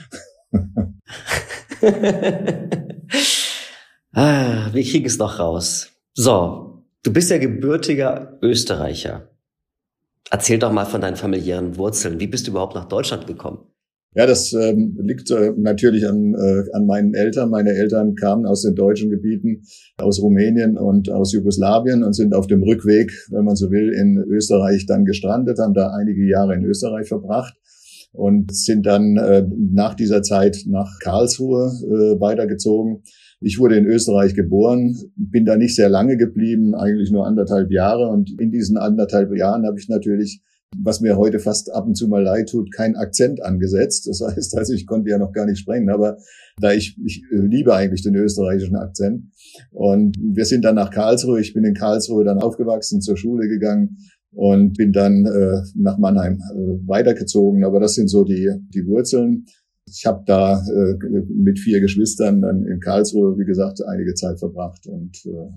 ah, 4.13 4.69
wir 4.73 4.83
kriegen 4.83 5.05
es 5.05 5.17
noch 5.17 5.39
raus. 5.39 5.91
So, 6.13 6.83
du 7.03 7.13
bist 7.13 7.31
ja 7.31 7.37
gebürtiger 7.37 8.37
Österreicher. 8.41 9.29
Erzähl 10.31 10.59
doch 10.59 10.71
mal 10.71 10.85
von 10.85 11.01
deinen 11.01 11.15
familiären 11.15 11.77
Wurzeln. 11.77 12.19
Wie 12.19 12.27
bist 12.27 12.47
du 12.47 12.51
überhaupt 12.51 12.75
nach 12.75 12.85
Deutschland 12.85 13.27
gekommen? 13.27 13.59
Ja, 14.15 14.25
das 14.25 14.53
ähm, 14.53 14.97
liegt 15.01 15.29
äh, 15.29 15.53
natürlich 15.55 16.07
an, 16.07 16.33
äh, 16.33 16.63
an 16.73 16.87
meinen 16.87 17.13
Eltern. 17.13 17.51
Meine 17.51 17.71
Eltern 17.71 18.15
kamen 18.15 18.45
aus 18.45 18.63
den 18.63 18.75
deutschen 18.75 19.11
Gebieten, 19.11 19.63
aus 19.97 20.21
Rumänien 20.21 20.77
und 20.77 21.11
aus 21.11 21.31
Jugoslawien 21.31 22.03
und 22.03 22.13
sind 22.13 22.33
auf 22.33 22.47
dem 22.47 22.63
Rückweg, 22.63 23.11
wenn 23.29 23.45
man 23.45 23.55
so 23.55 23.69
will, 23.69 23.93
in 23.93 24.17
Österreich 24.17 24.87
dann 24.87 25.05
gestrandet, 25.05 25.59
haben 25.59 25.75
da 25.75 25.91
einige 25.91 26.25
Jahre 26.25 26.55
in 26.55 26.65
Österreich 26.65 27.07
verbracht 27.07 27.53
und 28.11 28.53
sind 28.53 28.85
dann 28.85 29.17
äh, 29.17 29.45
nach 29.55 29.93
dieser 29.93 30.21
Zeit 30.21 30.63
nach 30.67 30.99
Karlsruhe 31.01 31.71
äh, 31.83 32.19
weitergezogen. 32.19 33.03
Ich 33.41 33.59
wurde 33.59 33.77
in 33.77 33.85
Österreich 33.85 34.33
geboren, 34.33 34.97
bin 35.15 35.45
da 35.45 35.55
nicht 35.55 35.75
sehr 35.75 35.89
lange 35.89 36.17
geblieben, 36.17 36.75
eigentlich 36.75 37.11
nur 37.11 37.25
anderthalb 37.25 37.71
Jahre. 37.71 38.09
Und 38.09 38.39
in 38.39 38.51
diesen 38.51 38.77
anderthalb 38.77 39.33
Jahren 39.33 39.65
habe 39.65 39.79
ich 39.79 39.87
natürlich, 39.87 40.41
was 40.77 40.99
mir 40.99 41.17
heute 41.17 41.39
fast 41.39 41.73
ab 41.73 41.85
und 41.87 41.95
zu 41.95 42.09
mal 42.09 42.21
leid 42.21 42.49
tut, 42.49 42.73
keinen 42.73 42.97
Akzent 42.97 43.41
angesetzt. 43.41 44.07
Das 44.07 44.21
heißt, 44.21 44.57
also 44.57 44.73
ich 44.73 44.85
konnte 44.85 45.09
ja 45.09 45.17
noch 45.17 45.31
gar 45.31 45.45
nicht 45.45 45.59
sprechen, 45.59 45.89
aber 45.89 46.17
da 46.59 46.73
ich, 46.73 46.97
ich 47.05 47.23
liebe 47.31 47.73
eigentlich 47.73 48.03
den 48.03 48.15
österreichischen 48.15 48.75
Akzent. 48.75 49.31
Und 49.71 50.17
wir 50.21 50.45
sind 50.45 50.65
dann 50.65 50.75
nach 50.75 50.91
Karlsruhe. 50.91 51.39
Ich 51.39 51.53
bin 51.53 51.63
in 51.63 51.73
Karlsruhe 51.73 52.25
dann 52.25 52.39
aufgewachsen, 52.39 53.01
zur 53.01 53.15
Schule 53.15 53.47
gegangen 53.47 53.97
und 54.31 54.77
bin 54.77 54.91
dann 54.91 55.25
äh, 55.25 55.61
nach 55.75 55.97
Mannheim 55.97 56.39
äh, 56.53 56.87
weitergezogen. 56.87 57.63
Aber 57.63 57.79
das 57.79 57.95
sind 57.95 58.09
so 58.09 58.23
die, 58.23 58.49
die 58.73 58.85
Wurzeln. 58.85 59.45
Ich 59.87 60.05
habe 60.05 60.23
da 60.25 60.61
äh, 60.61 60.95
mit 61.29 61.59
vier 61.59 61.81
Geschwistern 61.81 62.41
dann 62.41 62.65
in 62.65 62.79
Karlsruhe, 62.79 63.37
wie 63.37 63.45
gesagt, 63.45 63.79
einige 63.85 64.13
Zeit 64.13 64.39
verbracht. 64.39 64.85
Und 64.87 65.17
äh, 65.25 65.51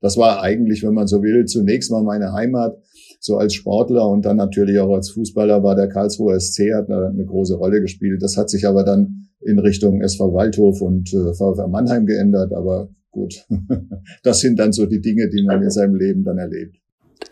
das 0.00 0.16
war 0.16 0.42
eigentlich, 0.42 0.82
wenn 0.82 0.94
man 0.94 1.06
so 1.06 1.22
will, 1.22 1.44
zunächst 1.44 1.92
mal 1.92 2.02
meine 2.02 2.32
Heimat, 2.32 2.76
so 3.20 3.38
als 3.38 3.54
Sportler 3.54 4.08
und 4.08 4.24
dann 4.24 4.36
natürlich 4.36 4.80
auch 4.80 4.92
als 4.92 5.10
Fußballer 5.10 5.62
war 5.62 5.76
der 5.76 5.88
Karlsruher 5.88 6.40
SC, 6.40 6.72
hat 6.74 6.90
eine, 6.90 7.06
eine 7.06 7.24
große 7.24 7.54
Rolle 7.54 7.80
gespielt. 7.80 8.20
Das 8.20 8.36
hat 8.36 8.50
sich 8.50 8.66
aber 8.66 8.82
dann 8.82 9.28
in 9.40 9.60
Richtung 9.60 10.02
SV 10.02 10.34
Waldhof 10.34 10.80
und 10.80 11.12
äh, 11.14 11.32
VfR 11.34 11.68
Mannheim 11.68 12.04
geändert. 12.04 12.52
Aber 12.52 12.90
gut, 13.12 13.46
das 14.24 14.40
sind 14.40 14.58
dann 14.58 14.72
so 14.72 14.86
die 14.86 15.00
Dinge, 15.00 15.28
die 15.30 15.44
man 15.44 15.62
in 15.62 15.70
seinem 15.70 15.94
Leben 15.94 16.24
dann 16.24 16.38
erlebt. 16.38 16.81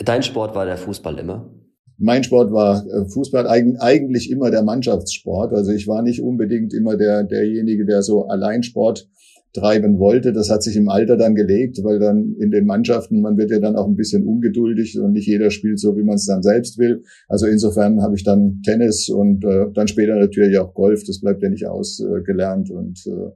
Dein 0.05 0.23
Sport 0.23 0.55
war 0.55 0.67
der 0.67 0.77
Fußball 0.77 1.19
immer? 1.19 1.51
Mein 1.99 2.25
Sport 2.25 2.51
war 2.51 2.87
äh, 2.87 3.07
Fußball 3.07 3.47
eigentlich 3.47 4.31
immer 4.31 4.51
der 4.51 4.63
Mannschaftssport. 4.63 5.53
Also 5.53 5.73
ich 5.73 5.87
war 5.87 6.03
nicht 6.03 6.23
unbedingt 6.23 6.73
immer 6.73 6.97
der, 6.97 7.25
derjenige, 7.25 7.85
der 7.85 8.03
so 8.03 8.25
allein 8.27 8.63
Sport 8.63 9.07
treiben 9.53 9.99
wollte. 9.99 10.33
Das 10.33 10.49
hat 10.49 10.63
sich 10.63 10.77
im 10.77 10.89
Alter 10.89 11.17
dann 11.17 11.35
gelegt, 11.35 11.83
weil 11.83 11.99
dann 11.99 12.37
in 12.39 12.51
den 12.51 12.67
Mannschaften, 12.67 13.21
man 13.21 13.37
wird 13.37 13.51
ja 13.51 13.59
dann 13.59 13.77
auch 13.77 13.87
ein 13.87 13.97
bisschen 13.97 14.27
ungeduldig 14.27 14.99
und 14.99 15.13
nicht 15.13 15.27
jeder 15.27 15.51
spielt 15.51 15.79
so, 15.79 15.97
wie 15.97 16.05
man 16.05 16.15
es 16.15 16.27
dann 16.27 16.43
selbst 16.43 16.79
will. 16.79 17.03
Also 17.29 17.47
insofern 17.47 18.01
habe 18.01 18.15
ich 18.15 18.25
dann 18.25 18.63
Tennis 18.65 19.09
und 19.09 19.45
äh, 19.45 19.67
dann 19.75 19.89
später 19.89 20.15
natürlich 20.17 20.57
auch 20.59 20.73
Golf, 20.73 21.03
das 21.05 21.21
bleibt 21.21 21.43
ja 21.43 21.51
nicht 21.51 21.67
ausgelernt 21.67 22.71
äh, 22.71 22.75
und 22.75 23.05
äh, 23.07 23.31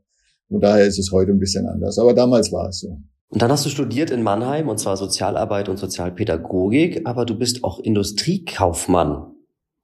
von 0.48 0.60
daher 0.60 0.86
ist 0.86 0.98
es 0.98 1.10
heute 1.10 1.32
ein 1.32 1.38
bisschen 1.38 1.66
anders. 1.66 1.98
Aber 1.98 2.14
damals 2.14 2.52
war 2.52 2.68
es 2.68 2.80
so. 2.80 2.98
Und 3.28 3.42
dann 3.42 3.50
hast 3.50 3.64
du 3.64 3.70
studiert 3.70 4.10
in 4.10 4.22
Mannheim 4.22 4.68
und 4.68 4.78
zwar 4.78 4.96
Sozialarbeit 4.96 5.68
und 5.68 5.76
Sozialpädagogik, 5.76 7.02
aber 7.04 7.24
du 7.24 7.36
bist 7.36 7.64
auch 7.64 7.80
Industriekaufmann. 7.80 9.32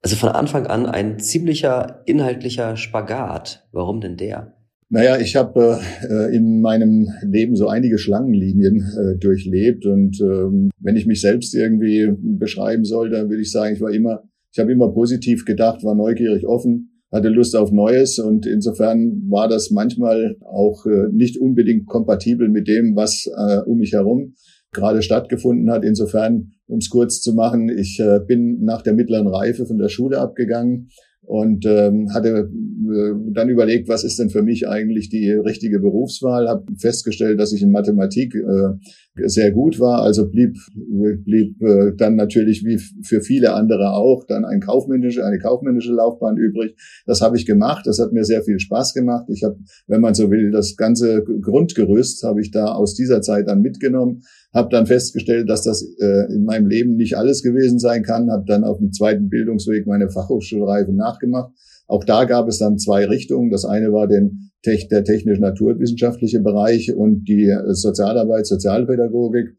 Also 0.03 0.17
von 0.17 0.31
Anfang 0.31 0.67
an 0.67 0.87
ein 0.87 1.19
ziemlicher 1.19 2.03
inhaltlicher 2.07 2.77
Spagat. 2.77 3.67
Warum 3.73 4.01
denn 4.01 4.17
der? 4.17 4.55
Naja, 4.93 5.19
ich 5.19 5.37
habe 5.37 5.81
äh, 6.03 6.35
in 6.35 6.61
meinem 6.61 7.09
Leben 7.23 7.55
so 7.55 7.69
einige 7.69 7.97
Schlangenlinien 7.97 8.81
äh, 8.81 9.19
durchlebt 9.19 9.87
und 9.87 10.21
ähm, 10.21 10.71
wenn 10.81 10.97
ich 10.97 11.07
mich 11.07 11.21
selbst 11.21 11.55
irgendwie 11.55 12.13
beschreiben 12.19 12.85
soll, 12.85 13.11
dann 13.11 13.29
würde 13.29 13.43
ich 13.43 13.53
sagen, 13.53 13.75
ich 13.75 13.81
war 13.81 13.93
immer, 13.93 14.25
ich 14.53 14.59
habe 14.59 14.73
immer 14.73 14.93
positiv 14.93 15.45
gedacht, 15.45 15.85
war 15.85 15.95
neugierig, 15.95 16.45
offen, 16.45 16.90
hatte 17.12 17.29
Lust 17.29 17.57
auf 17.57 17.73
Neues 17.73 18.19
und 18.19 18.47
insofern 18.47 19.23
war 19.29 19.49
das 19.49 19.71
manchmal 19.71 20.37
auch 20.43 20.87
äh, 20.87 21.09
nicht 21.12 21.38
unbedingt 21.38 21.87
kompatibel 21.87 22.49
mit 22.49 22.69
dem, 22.69 22.95
was 22.95 23.26
äh, 23.26 23.59
um 23.67 23.79
mich 23.79 23.93
herum 23.93 24.35
gerade 24.73 25.02
stattgefunden 25.02 25.71
hat. 25.71 25.85
Insofern, 25.85 26.52
um 26.67 26.79
es 26.79 26.88
kurz 26.88 27.21
zu 27.21 27.35
machen, 27.35 27.69
ich 27.69 27.99
äh, 28.00 28.21
bin 28.25 28.61
nach 28.62 28.83
der 28.83 28.95
mittleren 28.95 29.26
Reife 29.26 29.67
von 29.67 29.79
der 29.79 29.88
Schule 29.88 30.19
abgegangen 30.19 30.88
und 31.31 31.65
ähm, 31.65 32.13
hatte 32.13 32.51
äh, 32.51 33.13
dann 33.33 33.49
überlegt, 33.51 33.89
was 33.89 34.03
ist 34.03 34.19
denn 34.19 34.31
für 34.31 34.43
mich 34.43 34.67
eigentlich 34.67 35.11
die 35.11 35.31
richtige 35.31 35.79
Berufswahl, 35.79 36.49
habe 36.49 36.65
festgestellt, 36.77 37.39
dass 37.39 37.53
ich 37.53 37.63
in 37.63 37.71
Mathematik 37.71 38.35
äh, 38.35 39.29
sehr 39.29 39.53
gut 39.53 39.79
war, 39.79 40.03
also 40.03 40.29
blieb 40.29 40.57
blieb 40.75 41.63
äh, 41.63 41.93
dann 41.97 42.17
natürlich 42.17 42.65
wie 42.65 42.79
für 43.05 43.21
viele 43.21 43.55
andere 43.55 43.93
auch 43.93 44.25
dann 44.27 44.45
ein 44.45 44.59
kaufmännische 44.59 45.25
eine 45.25 45.39
kaufmännische 45.39 45.93
Laufbahn 45.93 46.37
übrig. 46.37 46.75
Das 47.07 47.21
habe 47.21 47.37
ich 47.37 47.47
gemacht, 47.47 47.87
das 47.87 48.01
hat 48.01 48.13
mir 48.13 48.25
sehr 48.25 48.43
viel 48.43 48.59
Spaß 48.59 48.93
gemacht. 48.93 49.27
Ich 49.29 49.45
habe, 49.45 49.57
wenn 49.87 50.01
man 50.01 50.15
so 50.15 50.33
will, 50.33 50.51
das 50.51 50.75
ganze 50.77 51.23
Grundgerüst 51.23 52.25
habe 52.25 52.41
ich 52.41 52.51
da 52.51 52.73
aus 52.73 52.97
dieser 52.97 53.23
Zeit 53.23 53.47
dann 53.47 53.61
mitgenommen 53.61 54.23
habe 54.52 54.69
dann 54.71 54.87
festgestellt, 54.87 55.49
dass 55.49 55.62
das 55.62 55.83
äh, 56.00 56.33
in 56.33 56.45
meinem 56.45 56.66
Leben 56.66 56.97
nicht 56.97 57.16
alles 57.16 57.42
gewesen 57.42 57.78
sein 57.78 58.02
kann, 58.02 58.30
habe 58.30 58.45
dann 58.47 58.64
auf 58.64 58.78
dem 58.78 58.92
zweiten 58.92 59.28
Bildungsweg 59.28 59.87
meine 59.87 60.11
Fachhochschulreife 60.11 60.92
nachgemacht. 60.92 61.52
Auch 61.87 62.04
da 62.04 62.25
gab 62.25 62.47
es 62.49 62.59
dann 62.59 62.78
zwei 62.78 63.04
Richtungen. 63.04 63.50
Das 63.50 63.64
eine 63.64 63.92
war 63.92 64.07
den, 64.07 64.50
der 64.64 65.04
technisch-naturwissenschaftliche 65.04 66.40
Bereich 66.40 66.95
und 66.95 67.25
die 67.25 67.49
äh, 67.49 67.75
Sozialarbeit, 67.75 68.47
Sozialpädagogik. 68.47 69.57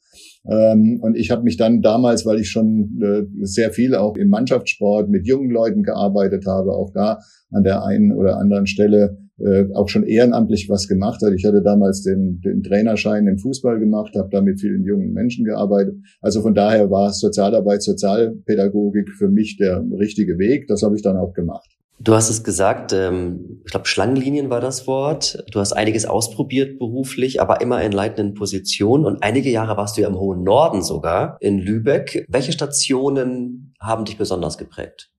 Ähm, 0.50 1.00
und 1.01 1.15
ich 1.15 1.29
habe 1.31 1.43
mich 1.43 1.57
dann 1.57 1.81
damals, 1.81 2.25
weil 2.25 2.39
ich 2.39 2.50
schon 2.50 3.00
äh, 3.01 3.24
sehr 3.45 3.71
viel 3.71 3.95
auch 3.95 4.15
im 4.15 4.29
Mannschaftssport 4.29 5.10
mit 5.10 5.27
jungen 5.27 5.51
Leuten 5.51 5.83
gearbeitet 5.83 6.45
habe, 6.48 6.71
auch 6.71 6.91
da 6.93 7.19
an 7.51 7.63
der 7.63 7.83
einen 7.83 8.13
oder 8.13 8.38
anderen 8.38 8.65
Stelle 8.65 9.17
äh, 9.40 9.66
auch 9.74 9.90
schon 9.90 10.04
ehrenamtlich 10.04 10.70
was 10.70 10.88
gemacht 10.88 11.22
hat. 11.24 11.34
Ich 11.34 11.46
hatte 11.46 11.62
damals 11.62 12.04
den, 12.04 12.42
den 12.42 12.64
Trainerschein 12.64 13.28
im 13.28 13.38
Fußball 13.38 13.80
gemacht, 13.80 14.16
habe 14.16 14.30
da 14.32 14.42
mit 14.42 14.60
vielen 14.60 14.84
jungen 14.84 15.14
Menschen 15.14 15.46
gearbeitet. 15.46 15.96
Also 16.22 16.42
von 16.42 16.54
daher 16.54 16.92
war 16.92 17.12
Sozialarbeit, 17.12 17.82
Sozialpädagogik 17.82 19.10
für 19.12 19.30
mich 19.30 19.58
der 19.58 19.84
richtige 19.98 20.38
Weg. 20.38 20.68
Das 20.68 20.84
habe 20.84 20.96
ich 20.96 21.02
dann 21.02 21.18
auch 21.18 21.34
gemacht. 21.34 21.70
Du 22.04 22.16
hast 22.16 22.32
es 22.32 22.44
gesagt, 22.44 22.94
ähm, 22.94 23.62
ich 23.64 23.72
glaube, 23.72 23.86
Schlangenlinien 23.86 24.50
war 24.50 24.60
das 24.60 24.88
Wort. 24.88 25.44
Du 25.52 25.60
hast 25.60 25.74
einiges 25.74 26.06
ausprobiert 26.06 26.80
beruflich, 26.80 27.40
aber 27.42 27.62
immer 27.62 27.84
in 27.84 27.92
leitenden 27.92 28.34
Positionen. 28.34 29.06
Und 29.06 29.22
einige 29.22 29.52
Jahre 29.52 29.78
warst 29.78 29.98
du 29.98 30.02
ja 30.02 30.08
im 30.08 30.18
hohen 30.18 30.44
Norden 30.44 30.82
sogar, 30.82 31.38
in 31.42 31.60
Lübeck. 31.60 32.26
Welche 32.28 32.54
Stationen 32.54 33.76
haben 33.80 34.06
dich 34.06 34.18
besonders 34.18 34.58
geprägt? 34.58 35.12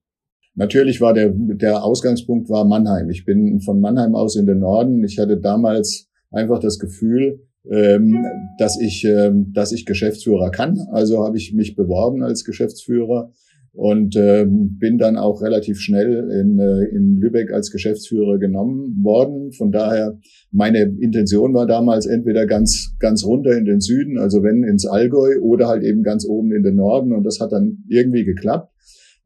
Natürlich 0.55 1.01
war 1.01 1.13
der, 1.13 1.31
der 1.33 1.83
Ausgangspunkt 1.83 2.49
war 2.49 2.65
Mannheim. 2.65 3.09
Ich 3.09 3.25
bin 3.25 3.59
von 3.59 3.79
Mannheim 3.79 4.15
aus 4.15 4.35
in 4.35 4.45
den 4.45 4.59
Norden. 4.59 5.03
Ich 5.03 5.17
hatte 5.17 5.37
damals 5.37 6.09
einfach 6.29 6.59
das 6.59 6.77
Gefühl, 6.77 7.41
ähm, 7.69 8.17
dass 8.59 8.79
ich, 8.79 9.05
ähm, 9.05 9.51
dass 9.53 9.71
ich 9.71 9.85
Geschäftsführer 9.85 10.51
kann. 10.51 10.79
Also 10.91 11.25
habe 11.25 11.37
ich 11.37 11.53
mich 11.53 11.75
beworben 11.75 12.23
als 12.23 12.43
Geschäftsführer 12.43 13.31
und 13.73 14.15
ähm, 14.15 14.77
bin 14.79 14.99
dann 14.99 15.17
auch 15.17 15.41
relativ 15.41 15.79
schnell 15.79 16.29
in, 16.29 16.59
äh, 16.59 16.95
in 16.95 17.17
Lübeck 17.17 17.51
als 17.51 17.71
Geschäftsführer 17.71 18.37
genommen 18.37 19.03
worden. 19.03 19.51
Von 19.51 19.71
daher, 19.71 20.19
meine 20.51 20.95
Intention 20.99 21.55
war 21.55 21.65
damals 21.65 22.05
entweder 22.05 22.45
ganz, 22.45 22.95
ganz 22.99 23.25
runter 23.25 23.57
in 23.57 23.65
den 23.65 23.81
Süden, 23.81 24.19
also 24.19 24.43
wenn 24.43 24.63
ins 24.63 24.85
Allgäu 24.85 25.39
oder 25.41 25.67
halt 25.67 25.83
eben 25.83 26.03
ganz 26.03 26.25
oben 26.27 26.51
in 26.51 26.61
den 26.61 26.75
Norden 26.75 27.13
und 27.13 27.23
das 27.23 27.39
hat 27.39 27.51
dann 27.51 27.83
irgendwie 27.87 28.23
geklappt. 28.23 28.72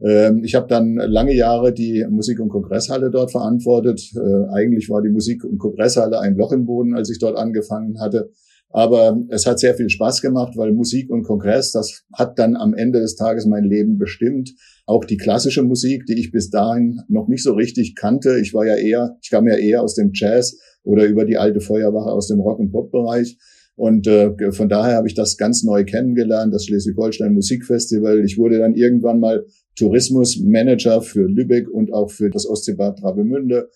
Ähm, 0.03 0.43
ich 0.43 0.55
habe 0.55 0.67
dann 0.67 0.95
lange 0.95 1.33
Jahre 1.33 1.73
die 1.73 2.05
Musik- 2.09 2.39
und 2.39 2.49
Kongresshalle 2.49 3.09
dort 3.09 3.31
verantwortet. 3.31 4.01
Äh, 4.15 4.53
eigentlich 4.53 4.89
war 4.89 5.01
die 5.01 5.09
Musik- 5.09 5.43
und 5.43 5.57
Kongresshalle 5.57 6.19
ein 6.19 6.35
Loch 6.35 6.51
im 6.51 6.65
Boden, 6.65 6.95
als 6.95 7.09
ich 7.09 7.19
dort 7.19 7.37
angefangen 7.37 7.99
hatte. 7.99 8.29
Aber 8.69 9.17
es 9.29 9.45
hat 9.45 9.59
sehr 9.59 9.75
viel 9.75 9.89
Spaß 9.89 10.21
gemacht, 10.21 10.57
weil 10.57 10.73
Musik 10.73 11.09
und 11.09 11.23
Kongress, 11.23 11.71
das 11.71 12.03
hat 12.13 12.37
dann 12.37 12.55
am 12.55 12.73
Ende 12.73 12.99
des 12.99 13.15
Tages 13.15 13.45
mein 13.45 13.63
Leben 13.63 13.97
bestimmt. 13.97 14.53
Auch 14.85 15.05
die 15.05 15.17
klassische 15.17 15.63
Musik, 15.63 16.05
die 16.05 16.19
ich 16.19 16.31
bis 16.31 16.49
dahin 16.49 16.99
noch 17.07 17.27
nicht 17.27 17.43
so 17.43 17.53
richtig 17.53 17.95
kannte. 17.95 18.39
Ich 18.39 18.53
war 18.53 18.65
ja 18.65 18.75
eher, 18.75 19.17
ich 19.21 19.29
kam 19.29 19.47
ja 19.47 19.55
eher 19.55 19.81
aus 19.81 19.95
dem 19.95 20.11
Jazz 20.13 20.59
oder 20.83 21.05
über 21.05 21.25
die 21.25 21.37
alte 21.37 21.61
Feuerwache 21.61 22.11
aus 22.11 22.27
dem 22.27 22.41
Rock- 22.41 22.59
und 22.59 22.71
Pop-Bereich. 22.71 23.37
Und 23.75 24.07
äh, 24.07 24.33
von 24.51 24.67
daher 24.67 24.95
habe 24.95 25.07
ich 25.07 25.13
das 25.13 25.37
ganz 25.37 25.63
neu 25.63 25.85
kennengelernt, 25.85 26.53
das 26.53 26.65
Schleswig-Holstein 26.65 27.33
Musikfestival. 27.33 28.23
Ich 28.25 28.37
wurde 28.37 28.57
dann 28.57 28.73
irgendwann 28.73 29.19
mal 29.19 29.45
Tourismusmanager 29.77 31.01
für 31.01 31.27
Lübeck 31.27 31.69
und 31.69 31.93
auch 31.93 32.11
für 32.11 32.29
das 32.29 32.47
Ostseebad 32.47 32.99
Travemünde. 32.99 33.69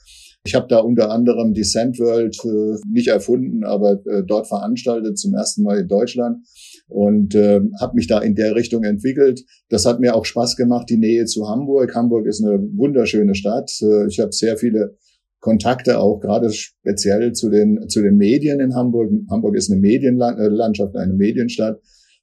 Ich 0.43 0.55
habe 0.55 0.65
da 0.67 0.79
unter 0.79 1.11
anderem 1.11 1.53
die 1.53 1.63
Sandworld 1.63 2.35
äh, 2.43 2.79
nicht 2.91 3.07
erfunden, 3.07 3.63
aber 3.63 4.01
äh, 4.07 4.23
dort 4.25 4.47
veranstaltet, 4.47 5.19
zum 5.19 5.35
ersten 5.35 5.61
Mal 5.61 5.81
in 5.81 5.87
Deutschland 5.87 6.39
und 6.87 7.35
äh, 7.35 7.61
habe 7.79 7.95
mich 7.95 8.07
da 8.07 8.19
in 8.19 8.33
der 8.33 8.55
Richtung 8.55 8.83
entwickelt. 8.83 9.45
Das 9.69 9.85
hat 9.85 9.99
mir 9.99 10.15
auch 10.15 10.25
Spaß 10.25 10.55
gemacht, 10.55 10.89
die 10.89 10.97
Nähe 10.97 11.25
zu 11.25 11.47
Hamburg. 11.47 11.93
Hamburg 11.93 12.25
ist 12.25 12.43
eine 12.43 12.59
wunderschöne 12.75 13.35
Stadt. 13.35 13.71
Äh, 13.81 14.07
ich 14.07 14.19
habe 14.19 14.31
sehr 14.31 14.57
viele 14.57 14.97
Kontakte 15.39 15.99
auch 15.99 16.19
gerade 16.19 16.51
speziell 16.51 17.33
zu 17.33 17.49
den 17.49 17.87
zu 17.87 18.01
den 18.01 18.17
Medien 18.17 18.59
in 18.59 18.75
Hamburg. 18.75 19.11
Hamburg 19.29 19.55
ist 19.55 19.71
eine 19.71 19.79
Medienlandschaft, 19.79 20.95
eine 20.95 21.13
Medienstadt 21.13 21.79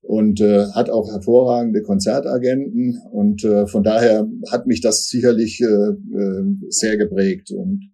und 0.08 0.40
äh, 0.40 0.64
hat 0.72 0.88
auch 0.88 1.10
hervorragende 1.12 1.82
Konzertagenten 1.82 2.98
und 3.12 3.44
äh, 3.44 3.66
von 3.66 3.82
daher 3.82 4.26
hat 4.50 4.66
mich 4.66 4.80
das 4.80 5.06
sicherlich 5.06 5.60
äh, 5.60 5.66
äh, 5.66 6.44
sehr 6.70 6.96
geprägt 6.96 7.50
und 7.50 7.90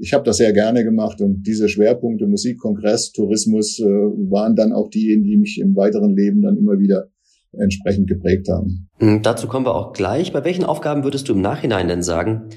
ich 0.00 0.12
habe 0.12 0.22
das 0.22 0.36
sehr 0.36 0.52
gerne 0.52 0.84
gemacht 0.84 1.20
und 1.20 1.42
diese 1.42 1.68
Schwerpunkte 1.68 2.28
Musik, 2.28 2.60
Kongress, 2.60 3.10
Tourismus 3.10 3.80
äh, 3.80 3.84
waren 3.84 4.54
dann 4.54 4.72
auch 4.72 4.88
diejenigen, 4.88 5.24
die 5.24 5.36
mich 5.36 5.58
im 5.60 5.74
weiteren 5.74 6.14
Leben 6.14 6.42
dann 6.42 6.56
immer 6.56 6.78
wieder 6.78 7.08
entsprechend 7.50 8.08
geprägt 8.08 8.48
haben. 8.48 8.88
Mhm, 9.00 9.22
dazu 9.22 9.48
kommen 9.48 9.66
wir 9.66 9.74
auch 9.74 9.92
gleich. 9.92 10.32
Bei 10.32 10.44
welchen 10.44 10.64
Aufgaben 10.64 11.02
würdest 11.02 11.28
du 11.28 11.32
im 11.32 11.40
Nachhinein 11.40 11.88
denn 11.88 12.04
sagen, 12.04 12.50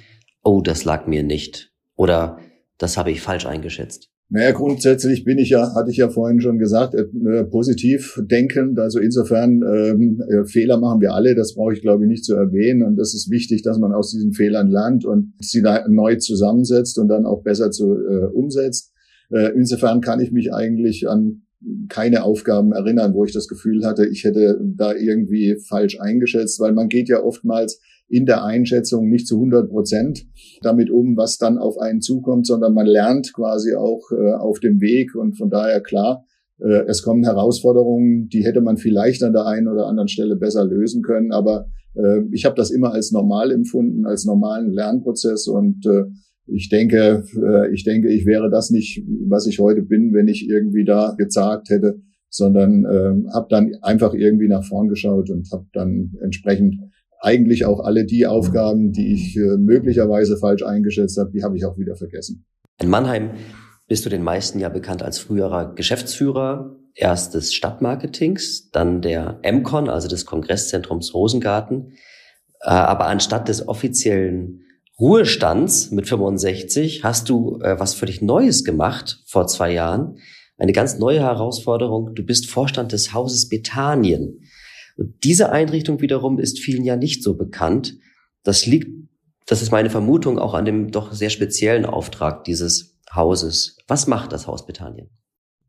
oh, 0.44 0.62
das 0.62 0.86
lag 0.86 1.08
mir 1.08 1.24
nicht 1.24 1.72
oder 1.96 2.38
das 2.78 2.98
habe 2.98 3.10
ich 3.10 3.22
falsch 3.22 3.48
eingeschätzt? 3.48 4.12
Naja, 4.30 4.52
grundsätzlich 4.52 5.24
bin 5.24 5.38
ich 5.38 5.52
ja, 5.52 5.76
hatte 5.76 5.92
ich 5.92 5.98
ja 5.98 6.10
vorhin 6.10 6.42
schon 6.42 6.58
gesagt, 6.58 6.96
äh, 6.96 7.44
positiv 7.44 8.20
denkend. 8.24 8.80
Also 8.80 9.00
insofern 9.00 9.62
ähm, 9.62 10.24
äh, 10.28 10.46
Fehler 10.46 10.80
machen 10.80 11.00
wir 11.00 11.14
alle, 11.14 11.36
das 11.36 11.54
brauche 11.54 11.74
ich 11.74 11.82
glaube 11.82 12.06
ich 12.06 12.10
nicht 12.10 12.26
zu 12.26 12.34
erwähnen. 12.34 12.82
Und 12.82 12.98
das 12.98 13.14
ist 13.14 13.30
wichtig, 13.30 13.62
dass 13.62 13.78
man 13.78 13.94
aus 13.94 14.12
diesen 14.12 14.34
Fehlern 14.34 14.70
lernt 14.72 15.06
und 15.06 15.34
sie 15.40 15.64
neu 15.90 16.16
zusammensetzt 16.16 16.98
und 16.98 17.08
dann 17.08 17.26
auch 17.26 17.44
besser 17.44 17.70
zu, 17.70 17.94
äh, 17.94 18.26
umsetzt. 18.34 18.94
Äh, 19.30 19.52
insofern 19.56 20.02
kann 20.02 20.20
ich 20.20 20.32
mich 20.32 20.54
eigentlich 20.54 21.08
an 21.08 21.44
keine 21.90 22.24
Aufgaben 22.24 22.74
erinnern, 22.74 23.14
wo 23.14 23.26
ich 23.26 23.34
das 23.34 23.48
Gefühl 23.48 23.86
hatte, 23.86 24.08
ich 24.08 24.24
hätte 24.24 24.60
da 24.76 24.94
irgendwie 24.94 25.58
falsch 25.68 26.00
eingeschätzt, 26.00 26.60
weil 26.60 26.74
man 26.74 26.90
geht 26.90 27.10
ja 27.10 27.24
oftmals 27.24 27.80
in 28.08 28.26
der 28.26 28.44
Einschätzung 28.44 29.10
nicht 29.10 29.28
zu 29.28 29.36
100 29.36 29.70
Prozent 29.70 30.26
damit 30.62 30.90
um, 30.92 31.18
was 31.18 31.38
dann 31.38 31.58
auf 31.58 31.78
einen 31.78 32.02
zukommt, 32.02 32.48
sondern 32.48 32.74
man 32.74 32.86
lernt 32.86 33.34
quasi 33.34 33.76
auch 33.76 34.02
äh, 34.12 34.34
auf 34.34 34.60
dem 34.60 34.80
Weg. 34.80 35.16
Und 35.16 35.38
von 35.38 35.50
daher 35.50 35.82
klar, 35.82 36.24
äh, 36.60 36.86
es 36.88 37.02
kommen 37.02 37.24
Herausforderungen, 37.24 38.28
die 38.30 38.46
hätte 38.46 38.62
man 38.62 38.78
vielleicht 38.78 39.24
an 39.24 39.34
der 39.34 39.46
einen 39.46 39.68
oder 39.68 39.88
anderen 39.88 40.08
Stelle 40.08 40.36
besser 40.36 40.66
lösen 40.66 41.02
können, 41.02 41.32
aber 41.32 41.68
äh, 41.96 42.22
ich 42.32 42.46
habe 42.46 42.56
das 42.56 42.72
immer 42.72 42.94
als 42.94 43.12
normal 43.12 43.52
empfunden, 43.52 44.06
als 44.06 44.26
normalen 44.26 44.72
Lernprozess. 44.72 45.48
Und 45.48 45.86
ich 46.48 46.70
denke, 46.70 47.24
ich 47.74 47.84
denke, 47.86 48.14
ich 48.14 48.28
wäre 48.28 48.52
das 48.52 48.70
nicht, 48.70 49.04
was 49.28 49.48
ich 49.48 49.58
heute 49.58 49.82
bin, 49.82 50.14
wenn 50.14 50.28
ich 50.28 50.48
irgendwie 50.48 50.86
da 50.86 51.16
gezagt 51.18 51.72
hätte, 51.72 51.96
sondern 52.30 52.86
habe 53.34 53.48
dann 53.50 53.72
einfach 53.82 54.14
irgendwie 54.14 54.48
nach 54.48 54.64
vorn 54.64 54.88
geschaut 54.88 55.32
und 55.32 55.50
habe 55.52 55.66
dann 55.74 56.14
entsprechend 56.22 56.76
eigentlich 57.26 57.66
auch 57.66 57.80
alle 57.80 58.06
die 58.06 58.28
Aufgaben, 58.28 58.92
die 58.92 59.14
ich 59.14 59.36
äh, 59.36 59.58
möglicherweise 59.58 60.38
falsch 60.38 60.64
eingeschätzt 60.64 61.18
habe, 61.18 61.32
die 61.32 61.44
habe 61.44 61.58
ich 61.58 61.66
auch 61.66 61.78
wieder 61.78 61.96
vergessen. 61.96 62.46
In 62.80 62.90
Mannheim 62.90 63.32
bist 63.88 64.06
du 64.06 64.10
den 64.10 64.24
meisten 64.24 64.60
ja 64.60 64.70
bekannt 64.70 65.02
als 65.02 65.18
früherer 65.18 65.74
Geschäftsführer, 65.74 66.76
erst 66.94 67.34
des 67.34 67.54
Stadtmarketings, 67.54 68.70
dann 68.70 69.02
der 69.02 69.40
MCON, 69.44 69.90
also 69.90 70.08
des 70.08 70.26
Kongresszentrums 70.26 71.14
Rosengarten. 71.14 71.94
Äh, 72.62 72.70
aber 72.70 73.08
anstatt 73.08 73.48
des 73.48 73.68
offiziellen 73.68 74.62
Ruhestands 75.00 75.92
mit 75.92 76.08
65 76.08 77.04
hast 77.04 77.28
du 77.30 77.60
äh, 77.62 77.80
was 77.80 77.96
völlig 77.96 78.22
Neues 78.22 78.64
gemacht 78.64 79.24
vor 79.26 79.48
zwei 79.48 79.74
Jahren. 79.74 80.20
Eine 80.58 80.74
ganz 80.74 81.00
neue 81.00 81.22
Herausforderung. 81.22 82.14
Du 82.14 82.24
bist 82.24 82.50
Vorstand 82.50 82.92
des 82.92 83.14
Hauses 83.14 83.50
Bethanien. 83.50 84.42
Und 84.96 85.24
diese 85.24 85.52
Einrichtung 85.52 86.02
wiederum 86.02 86.40
ist 86.40 86.60
vielen 86.60 86.84
ja 86.84 86.96
nicht 86.96 87.24
so 87.24 87.36
bekannt. 87.36 87.98
Das 88.44 88.66
liegt, 88.66 88.90
das 89.46 89.62
ist 89.62 89.72
meine 89.72 89.90
Vermutung, 89.90 90.40
auch 90.40 90.54
an 90.54 90.66
dem 90.66 90.92
doch 90.92 91.14
sehr 91.14 91.30
speziellen 91.30 91.86
Auftrag 91.86 92.44
dieses 92.44 92.98
Hauses. 93.14 93.78
Was 93.88 94.08
macht 94.08 94.32
das 94.32 94.48
Haus 94.48 94.66
Bethanien? 94.66 95.10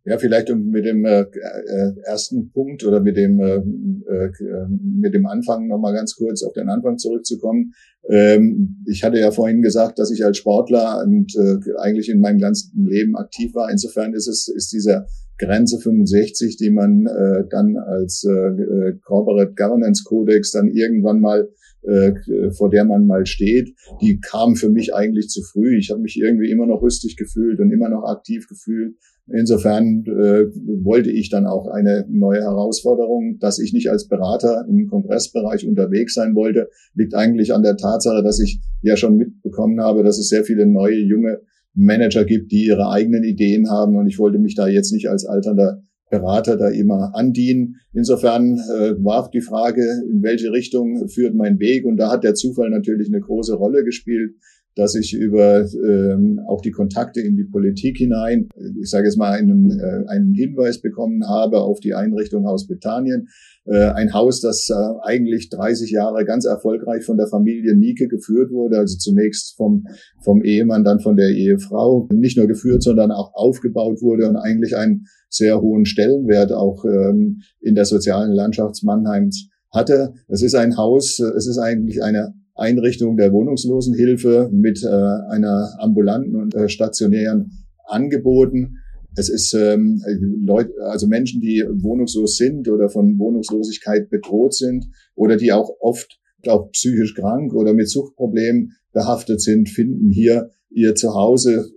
Ja, 0.08 0.18
vielleicht 0.18 0.50
um 0.50 0.68
mit 0.68 0.84
dem 0.84 1.04
äh, 1.04 1.22
äh, 1.22 1.92
ersten 2.04 2.52
Punkt 2.52 2.84
oder 2.84 3.00
mit 3.00 3.16
dem 3.16 3.40
äh, 3.40 3.56
äh, 3.56 4.68
mit 4.68 5.14
dem 5.14 5.26
Anfang 5.26 5.66
nochmal 5.66 5.94
ganz 5.94 6.14
kurz 6.14 6.44
auf 6.44 6.52
den 6.52 6.68
Anfang 6.68 6.96
zurückzukommen. 6.96 7.72
Ähm, 8.08 8.84
ich 8.86 9.02
hatte 9.02 9.18
ja 9.18 9.32
vorhin 9.32 9.62
gesagt, 9.62 9.98
dass 9.98 10.12
ich 10.12 10.24
als 10.24 10.38
Sportler 10.38 11.02
und 11.04 11.34
äh, 11.34 11.58
eigentlich 11.80 12.08
in 12.08 12.20
meinem 12.20 12.38
ganzen 12.38 12.86
Leben 12.86 13.16
aktiv 13.16 13.52
war. 13.56 13.68
Insofern 13.68 14.14
ist 14.14 14.28
es 14.28 14.46
ist 14.46 14.72
dieser 14.72 15.06
Grenze 15.38 15.78
65, 15.78 16.56
die 16.56 16.70
man 16.70 17.06
äh, 17.06 17.44
dann 17.50 17.76
als 17.76 18.24
äh, 18.24 18.32
äh, 18.32 18.98
Corporate 19.04 19.54
Governance 19.54 20.02
Codex 20.04 20.52
dann 20.52 20.68
irgendwann 20.68 21.20
mal 21.20 21.48
äh, 21.82 22.12
vor 22.50 22.70
der 22.70 22.84
man 22.84 23.06
mal 23.06 23.26
steht, 23.26 23.74
die 24.00 24.18
kam 24.18 24.56
für 24.56 24.70
mich 24.70 24.94
eigentlich 24.94 25.28
zu 25.28 25.42
früh. 25.42 25.76
Ich 25.78 25.90
habe 25.90 26.00
mich 26.00 26.18
irgendwie 26.18 26.50
immer 26.50 26.66
noch 26.66 26.82
rüstig 26.82 27.16
gefühlt 27.16 27.60
und 27.60 27.70
immer 27.70 27.88
noch 27.88 28.04
aktiv 28.04 28.48
gefühlt 28.48 28.96
Insofern 29.28 30.04
äh, 30.06 30.46
wollte 30.84 31.10
ich 31.10 31.30
dann 31.30 31.46
auch 31.46 31.66
eine 31.66 32.06
neue 32.08 32.42
Herausforderung, 32.42 33.38
dass 33.40 33.58
ich 33.58 33.72
nicht 33.72 33.90
als 33.90 34.06
Berater 34.06 34.64
im 34.68 34.86
Kongressbereich 34.86 35.66
unterwegs 35.66 36.14
sein 36.14 36.36
wollte, 36.36 36.68
liegt 36.94 37.14
eigentlich 37.14 37.52
an 37.52 37.64
der 37.64 37.76
Tatsache, 37.76 38.22
dass 38.22 38.38
ich 38.38 38.60
ja 38.82 38.96
schon 38.96 39.16
mitbekommen 39.16 39.80
habe, 39.80 40.04
dass 40.04 40.18
es 40.18 40.28
sehr 40.28 40.44
viele 40.44 40.64
neue 40.66 40.98
junge 40.98 41.40
Manager 41.76 42.24
gibt, 42.24 42.50
die 42.50 42.66
ihre 42.66 42.90
eigenen 42.90 43.22
Ideen 43.22 43.70
haben. 43.70 43.96
Und 43.96 44.08
ich 44.08 44.18
wollte 44.18 44.38
mich 44.38 44.54
da 44.54 44.66
jetzt 44.66 44.92
nicht 44.92 45.08
als 45.08 45.24
alternder 45.24 45.82
Berater 46.10 46.56
da 46.56 46.68
immer 46.68 47.14
andienen. 47.14 47.76
Insofern 47.92 48.58
äh, 48.58 48.94
war 49.02 49.28
die 49.30 49.40
Frage, 49.40 49.82
in 50.10 50.22
welche 50.22 50.52
Richtung 50.52 51.08
führt 51.08 51.34
mein 51.34 51.58
Weg? 51.58 51.84
Und 51.84 51.96
da 51.96 52.10
hat 52.10 52.24
der 52.24 52.34
Zufall 52.34 52.70
natürlich 52.70 53.08
eine 53.08 53.20
große 53.20 53.54
Rolle 53.54 53.84
gespielt 53.84 54.34
dass 54.76 54.94
ich 54.94 55.14
über 55.14 55.66
ähm, 55.72 56.38
auch 56.46 56.60
die 56.60 56.70
Kontakte 56.70 57.20
in 57.22 57.34
die 57.34 57.44
Politik 57.44 57.96
hinein, 57.96 58.48
ich 58.80 58.90
sage 58.90 59.06
jetzt 59.06 59.16
mal, 59.16 59.32
einen, 59.32 59.70
äh, 59.70 60.04
einen 60.08 60.34
Hinweis 60.34 60.82
bekommen 60.82 61.26
habe 61.26 61.60
auf 61.62 61.80
die 61.80 61.94
Einrichtung 61.94 62.46
Haus 62.46 62.66
Britannien. 62.66 63.28
Äh, 63.64 63.86
ein 63.86 64.12
Haus, 64.12 64.42
das 64.42 64.68
äh, 64.68 64.74
eigentlich 65.02 65.48
30 65.48 65.90
Jahre 65.90 66.26
ganz 66.26 66.44
erfolgreich 66.44 67.04
von 67.04 67.16
der 67.16 67.26
Familie 67.26 67.74
Nike 67.74 68.06
geführt 68.06 68.50
wurde, 68.50 68.78
also 68.78 68.98
zunächst 68.98 69.56
vom, 69.56 69.84
vom 70.22 70.42
Ehemann, 70.44 70.84
dann 70.84 71.00
von 71.00 71.16
der 71.16 71.30
Ehefrau, 71.30 72.06
nicht 72.12 72.36
nur 72.36 72.46
geführt, 72.46 72.82
sondern 72.82 73.10
auch 73.12 73.32
aufgebaut 73.32 74.02
wurde 74.02 74.28
und 74.28 74.36
eigentlich 74.36 74.76
einen 74.76 75.06
sehr 75.30 75.60
hohen 75.62 75.86
Stellenwert 75.86 76.52
auch 76.52 76.84
ähm, 76.84 77.40
in 77.60 77.74
der 77.74 77.86
sozialen 77.86 78.32
Landschaft 78.32 78.84
Mannheims 78.84 79.48
hatte. 79.72 80.12
Es 80.28 80.42
ist 80.42 80.54
ein 80.54 80.76
Haus, 80.76 81.18
es 81.18 81.46
ist 81.46 81.58
eigentlich 81.58 82.02
eine 82.02 82.34
Einrichtung 82.56 83.16
der 83.16 83.32
Wohnungslosenhilfe 83.32 84.50
mit 84.52 84.82
äh, 84.82 84.88
einer 84.88 85.74
ambulanten 85.78 86.36
und 86.36 86.54
äh, 86.54 86.68
stationären 86.68 87.66
Angeboten. 87.86 88.78
Es 89.16 89.28
ist 89.28 89.54
ähm, 89.54 90.02
Leute, 90.44 90.72
also 90.80 91.06
Menschen, 91.06 91.40
die 91.40 91.64
wohnungslos 91.68 92.36
sind 92.36 92.68
oder 92.68 92.88
von 92.88 93.18
Wohnungslosigkeit 93.18 94.10
bedroht 94.10 94.54
sind 94.54 94.86
oder 95.14 95.36
die 95.36 95.52
auch 95.52 95.70
oft 95.80 96.18
auch 96.46 96.70
psychisch 96.72 97.14
krank 97.14 97.54
oder 97.54 97.74
mit 97.74 97.88
Suchtproblemen 97.88 98.72
behaftet 98.92 99.40
sind, 99.40 99.68
finden 99.68 100.10
hier 100.10 100.50
ihr 100.70 100.94
Zuhause 100.94 101.70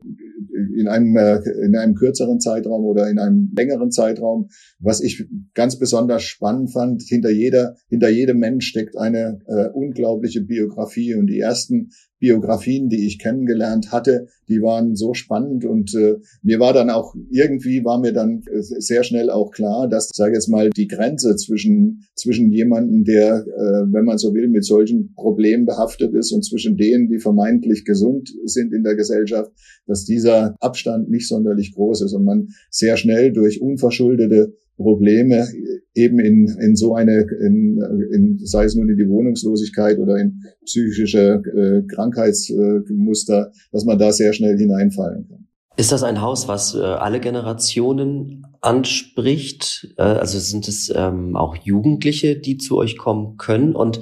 in 0.76 0.88
einem, 0.88 1.16
äh, 1.16 1.40
in 1.66 1.76
einem 1.76 1.96
kürzeren 1.96 2.40
Zeitraum 2.40 2.86
oder 2.86 3.10
in 3.10 3.20
einem 3.20 3.52
längeren 3.56 3.92
Zeitraum. 3.92 4.50
Was 4.80 5.02
ich 5.02 5.28
ganz 5.54 5.78
besonders 5.78 6.24
spannend 6.24 6.72
fand, 6.72 7.02
hinter 7.04 7.30
jeder, 7.30 7.76
hinter 7.90 8.10
jedem 8.10 8.40
Mensch 8.40 8.68
steckt 8.68 8.98
eine 8.98 9.40
äh, 9.48 9.68
unglaubliche 9.74 10.42
Biografie 10.42 11.16
und 11.16 11.28
die 11.28 11.40
ersten 11.40 11.90
Biografien, 12.20 12.90
die 12.90 13.06
ich 13.06 13.20
kennengelernt 13.20 13.92
hatte, 13.92 14.28
die 14.48 14.62
waren 14.62 14.96
so 14.96 15.14
spannend 15.14 15.66
und 15.66 15.96
äh, 15.96 16.18
mir 16.42 16.60
war 16.60 16.74
dann 16.74 16.90
auch 16.90 17.16
irgendwie 17.32 17.84
war 17.86 18.00
mir 18.00 18.14
dann 18.14 18.44
äh, 18.52 18.62
sehr 18.62 19.04
schnell 19.04 19.30
auch 19.30 19.52
klar, 19.52 19.88
dass 19.88 20.10
sage 20.14 20.34
jetzt 20.34 20.50
mal 20.50 20.70
die 20.70 20.88
Grenze 20.88 21.36
zwischen 21.36 22.06
zwischen 22.16 22.52
jemanden, 22.52 23.04
der 23.04 23.46
äh, 23.46 23.94
wenn 23.94 24.06
man 24.06 24.18
so 24.18 24.34
will 24.34 24.50
mit 24.50 24.66
solchen 24.66 25.14
Problemen 25.16 25.66
behaftet 25.66 26.14
ist 26.14 26.32
und 26.32 26.44
zwischen 26.44 26.78
denen, 26.78 27.08
die 27.08 27.20
vermeintlich 27.20 27.86
gesund 27.86 28.30
sind 28.46 28.74
in 28.74 28.84
der 28.84 28.96
Gesellschaft, 28.96 29.52
dass 29.86 30.06
dieser 30.06 30.56
Abstand 30.60 31.10
nicht 31.10 31.28
sonderlich 31.28 31.74
groß 31.74 32.02
ist 32.02 32.14
und 32.14 32.26
man 32.26 32.50
sehr 32.70 32.98
schnell 32.98 33.32
durch 33.32 33.62
unverschuldete 33.62 34.54
Probleme 34.80 35.46
eben 35.94 36.20
in, 36.20 36.48
in 36.62 36.76
so 36.76 36.96
eine, 36.96 37.26
in, 37.42 37.80
in, 38.14 38.40
sei 38.44 38.64
es 38.64 38.76
nun 38.76 38.90
in 38.90 38.98
die 38.98 39.10
Wohnungslosigkeit 39.10 40.00
oder 40.00 40.18
in 40.18 40.42
psychische 40.66 41.42
äh, 41.44 41.82
Krankheitsmuster, 41.94 43.52
dass 43.72 43.86
man 43.86 44.00
da 44.00 44.12
sehr 44.12 44.34
schnell 44.34 44.58
hineinfallen 44.58 45.28
kann. 45.28 45.48
Ist 45.78 45.92
das 45.92 46.04
ein 46.04 46.22
Haus, 46.22 46.48
was 46.48 46.76
äh, 46.76 46.80
alle 46.80 47.20
Generationen 47.20 48.46
anspricht? 48.62 49.94
Äh, 49.98 50.04
also 50.04 50.40
sind 50.40 50.68
es 50.68 50.92
ähm, 50.96 51.36
auch 51.36 51.56
Jugendliche, 51.56 52.38
die 52.38 52.58
zu 52.58 52.78
euch 52.78 52.98
kommen 52.98 53.38
können? 53.38 53.76
Und 53.76 54.00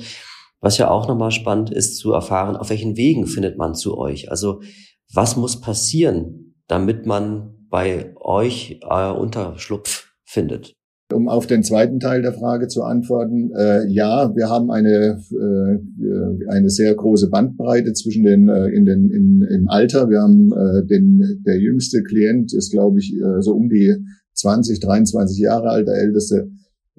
was 0.60 0.78
ja 0.78 0.90
auch 0.90 1.08
nochmal 1.08 1.32
spannend 1.32 1.72
ist 1.72 1.98
zu 1.98 2.14
erfahren, 2.14 2.56
auf 2.56 2.70
welchen 2.70 2.98
Wegen 2.98 3.28
findet 3.28 3.58
man 3.58 3.76
zu 3.76 3.98
euch? 3.98 4.32
Also 4.32 4.62
was 5.14 5.38
muss 5.38 5.62
passieren, 5.62 6.56
damit 6.68 7.06
man 7.06 7.68
bei 7.70 8.16
euch 8.20 8.80
äh, 8.90 9.12
Unterschlupf 9.12 10.07
findet? 10.28 10.74
Um 11.14 11.30
auf 11.30 11.48
den 11.48 11.64
zweiten 11.64 12.02
Teil 12.02 12.22
der 12.22 12.34
Frage 12.34 12.68
zu 12.68 12.84
antworten, 12.84 13.52
äh, 13.58 13.88
ja, 13.88 14.36
wir 14.36 14.50
haben 14.50 14.70
eine 14.70 15.22
äh, 15.32 16.50
eine 16.50 16.70
sehr 16.70 16.94
große 16.94 17.30
Bandbreite 17.30 17.94
zwischen 17.94 18.26
den 18.26 18.50
äh, 18.50 18.68
in 18.68 18.86
den 18.86 19.10
in, 19.10 19.42
im 19.50 19.70
Alter. 19.70 20.10
Wir 20.10 20.22
haben 20.22 20.52
äh, 20.52 20.86
den 20.86 21.42
der 21.46 21.58
jüngste 21.60 22.04
Klient 22.04 22.54
ist 22.54 22.72
glaube 22.72 23.00
ich 23.00 23.16
äh, 23.16 23.42
so 23.42 23.54
um 23.54 23.70
die 23.70 23.96
20, 24.34 24.82
23 24.82 25.40
Jahre 25.40 25.70
alt, 25.70 25.88
der 25.88 25.96
älteste 25.96 26.50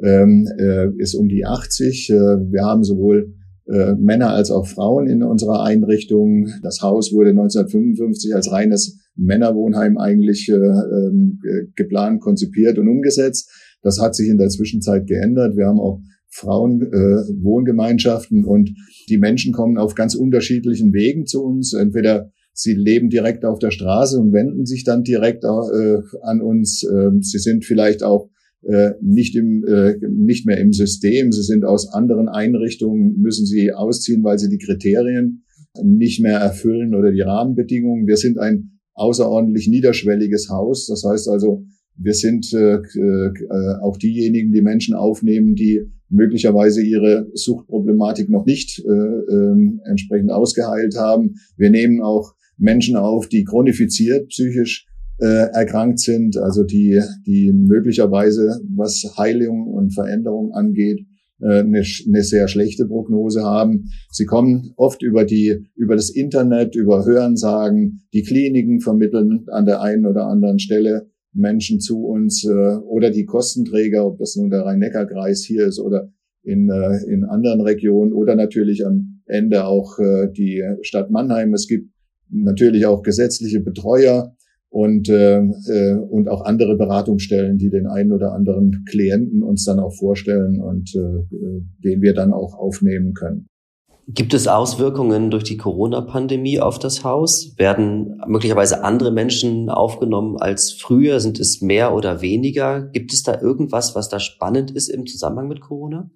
ähm, 0.02 0.48
äh, 0.58 0.88
ist 0.96 1.14
um 1.14 1.28
die 1.28 1.44
80. 1.44 2.10
Äh, 2.10 2.14
wir 2.14 2.64
haben 2.64 2.84
sowohl 2.84 3.34
äh, 3.66 3.94
Männer 3.94 4.30
als 4.30 4.50
auch 4.50 4.66
Frauen 4.66 5.06
in 5.06 5.22
unserer 5.22 5.64
Einrichtung. 5.64 6.48
Das 6.62 6.80
Haus 6.80 7.12
wurde 7.12 7.30
1955 7.30 8.34
als 8.34 8.50
reines 8.50 8.98
Männerwohnheim 9.18 9.98
eigentlich 9.98 10.48
äh, 10.48 10.54
ähm, 10.54 11.40
äh, 11.44 11.66
geplant, 11.76 12.20
konzipiert 12.20 12.78
und 12.78 12.88
umgesetzt. 12.88 13.50
Das 13.82 14.00
hat 14.00 14.14
sich 14.14 14.28
in 14.28 14.38
der 14.38 14.48
Zwischenzeit 14.48 15.06
geändert. 15.06 15.56
Wir 15.56 15.66
haben 15.66 15.80
auch 15.80 16.00
Frauenwohngemeinschaften 16.30 18.44
äh, 18.44 18.46
und 18.46 18.70
die 19.08 19.18
Menschen 19.18 19.52
kommen 19.52 19.78
auf 19.78 19.94
ganz 19.94 20.14
unterschiedlichen 20.14 20.92
Wegen 20.92 21.26
zu 21.26 21.42
uns. 21.42 21.74
Entweder 21.74 22.30
sie 22.52 22.74
leben 22.74 23.08
direkt 23.08 23.44
auf 23.44 23.58
der 23.58 23.70
Straße 23.70 24.18
und 24.18 24.32
wenden 24.32 24.66
sich 24.66 24.84
dann 24.84 25.02
direkt 25.02 25.44
äh, 25.44 25.98
an 26.22 26.40
uns. 26.40 26.84
Äh, 26.84 27.10
sie 27.20 27.38
sind 27.38 27.64
vielleicht 27.64 28.02
auch 28.02 28.30
äh, 28.62 28.90
nicht 29.00 29.36
im 29.36 29.64
äh, 29.64 29.94
nicht 30.10 30.46
mehr 30.46 30.58
im 30.58 30.72
System. 30.72 31.32
Sie 31.32 31.42
sind 31.42 31.64
aus 31.64 31.92
anderen 31.92 32.28
Einrichtungen, 32.28 33.20
müssen 33.20 33.46
sie 33.46 33.72
ausziehen, 33.72 34.24
weil 34.24 34.38
sie 34.38 34.48
die 34.48 34.58
Kriterien 34.58 35.44
nicht 35.82 36.20
mehr 36.20 36.38
erfüllen 36.38 36.94
oder 36.94 37.12
die 37.12 37.20
Rahmenbedingungen. 37.20 38.06
Wir 38.06 38.16
sind 38.16 38.38
ein 38.38 38.77
außerordentlich 38.98 39.68
niederschwelliges 39.68 40.48
Haus. 40.48 40.86
Das 40.86 41.04
heißt 41.04 41.28
also, 41.28 41.64
wir 41.96 42.14
sind 42.14 42.52
äh, 42.52 42.76
äh, 42.76 43.80
auch 43.82 43.96
diejenigen, 43.96 44.52
die 44.52 44.62
Menschen 44.62 44.94
aufnehmen, 44.94 45.54
die 45.54 45.82
möglicherweise 46.08 46.82
ihre 46.82 47.28
Suchtproblematik 47.34 48.30
noch 48.30 48.46
nicht 48.46 48.78
äh, 48.78 48.90
äh, 48.90 49.78
entsprechend 49.84 50.30
ausgeheilt 50.30 50.96
haben. 50.96 51.34
Wir 51.56 51.70
nehmen 51.70 52.00
auch 52.00 52.34
Menschen 52.56 52.96
auf, 52.96 53.28
die 53.28 53.44
chronifiziert 53.44 54.28
psychisch 54.28 54.86
äh, 55.20 55.50
erkrankt 55.52 56.00
sind, 56.00 56.36
also 56.36 56.62
die, 56.62 57.00
die 57.26 57.52
möglicherweise, 57.52 58.60
was 58.74 59.04
Heilung 59.18 59.66
und 59.66 59.92
Veränderung 59.92 60.52
angeht, 60.52 61.00
eine, 61.40 61.82
eine 62.06 62.22
sehr 62.22 62.48
schlechte 62.48 62.86
Prognose 62.86 63.42
haben. 63.42 63.90
Sie 64.10 64.24
kommen 64.24 64.72
oft 64.76 65.02
über 65.02 65.24
die, 65.24 65.66
über 65.76 65.94
das 65.94 66.10
Internet, 66.10 66.74
über 66.74 67.04
Hörensagen, 67.04 68.02
die 68.12 68.22
Kliniken 68.22 68.80
vermitteln 68.80 69.46
an 69.48 69.66
der 69.66 69.80
einen 69.80 70.06
oder 70.06 70.26
anderen 70.26 70.58
Stelle 70.58 71.08
Menschen 71.32 71.80
zu 71.80 72.04
uns 72.04 72.44
äh, 72.44 72.76
oder 72.76 73.10
die 73.10 73.24
Kostenträger, 73.24 74.06
ob 74.06 74.18
das 74.18 74.36
nun 74.36 74.50
der 74.50 74.62
Rhein-Neckar-Kreis 74.62 75.44
hier 75.44 75.66
ist 75.66 75.78
oder 75.78 76.10
in, 76.42 76.70
äh, 76.70 77.04
in 77.06 77.24
anderen 77.24 77.60
Regionen 77.60 78.12
oder 78.12 78.34
natürlich 78.34 78.84
am 78.84 79.22
Ende 79.26 79.64
auch 79.64 79.98
äh, 79.98 80.28
die 80.32 80.62
Stadt 80.82 81.10
Mannheim. 81.10 81.54
Es 81.54 81.68
gibt 81.68 81.90
natürlich 82.30 82.86
auch 82.86 83.02
gesetzliche 83.02 83.60
Betreuer, 83.60 84.34
und, 84.70 85.08
äh, 85.08 85.38
äh, 85.38 85.94
und 85.94 86.28
auch 86.28 86.44
andere 86.44 86.76
Beratungsstellen, 86.76 87.58
die 87.58 87.70
den 87.70 87.86
einen 87.86 88.12
oder 88.12 88.32
anderen 88.32 88.84
Klienten 88.88 89.42
uns 89.42 89.64
dann 89.64 89.78
auch 89.78 89.94
vorstellen 89.94 90.60
und 90.60 90.94
äh, 90.94 91.26
den 91.84 92.02
wir 92.02 92.14
dann 92.14 92.32
auch 92.32 92.54
aufnehmen 92.54 93.14
können. 93.14 93.46
Gibt 94.10 94.32
es 94.32 94.48
Auswirkungen 94.48 95.30
durch 95.30 95.44
die 95.44 95.58
Corona-Pandemie 95.58 96.60
auf 96.60 96.78
das 96.78 97.04
Haus? 97.04 97.52
Werden 97.58 98.18
möglicherweise 98.26 98.82
andere 98.82 99.10
Menschen 99.10 99.68
aufgenommen 99.68 100.38
als 100.38 100.72
früher? 100.72 101.20
Sind 101.20 101.38
es 101.38 101.60
mehr 101.60 101.94
oder 101.94 102.22
weniger? 102.22 102.80
Gibt 102.80 103.12
es 103.12 103.22
da 103.22 103.38
irgendwas, 103.38 103.94
was 103.94 104.08
da 104.08 104.18
spannend 104.18 104.70
ist 104.70 104.88
im 104.88 105.04
Zusammenhang 105.04 105.48
mit 105.48 105.60
Corona? 105.60 106.10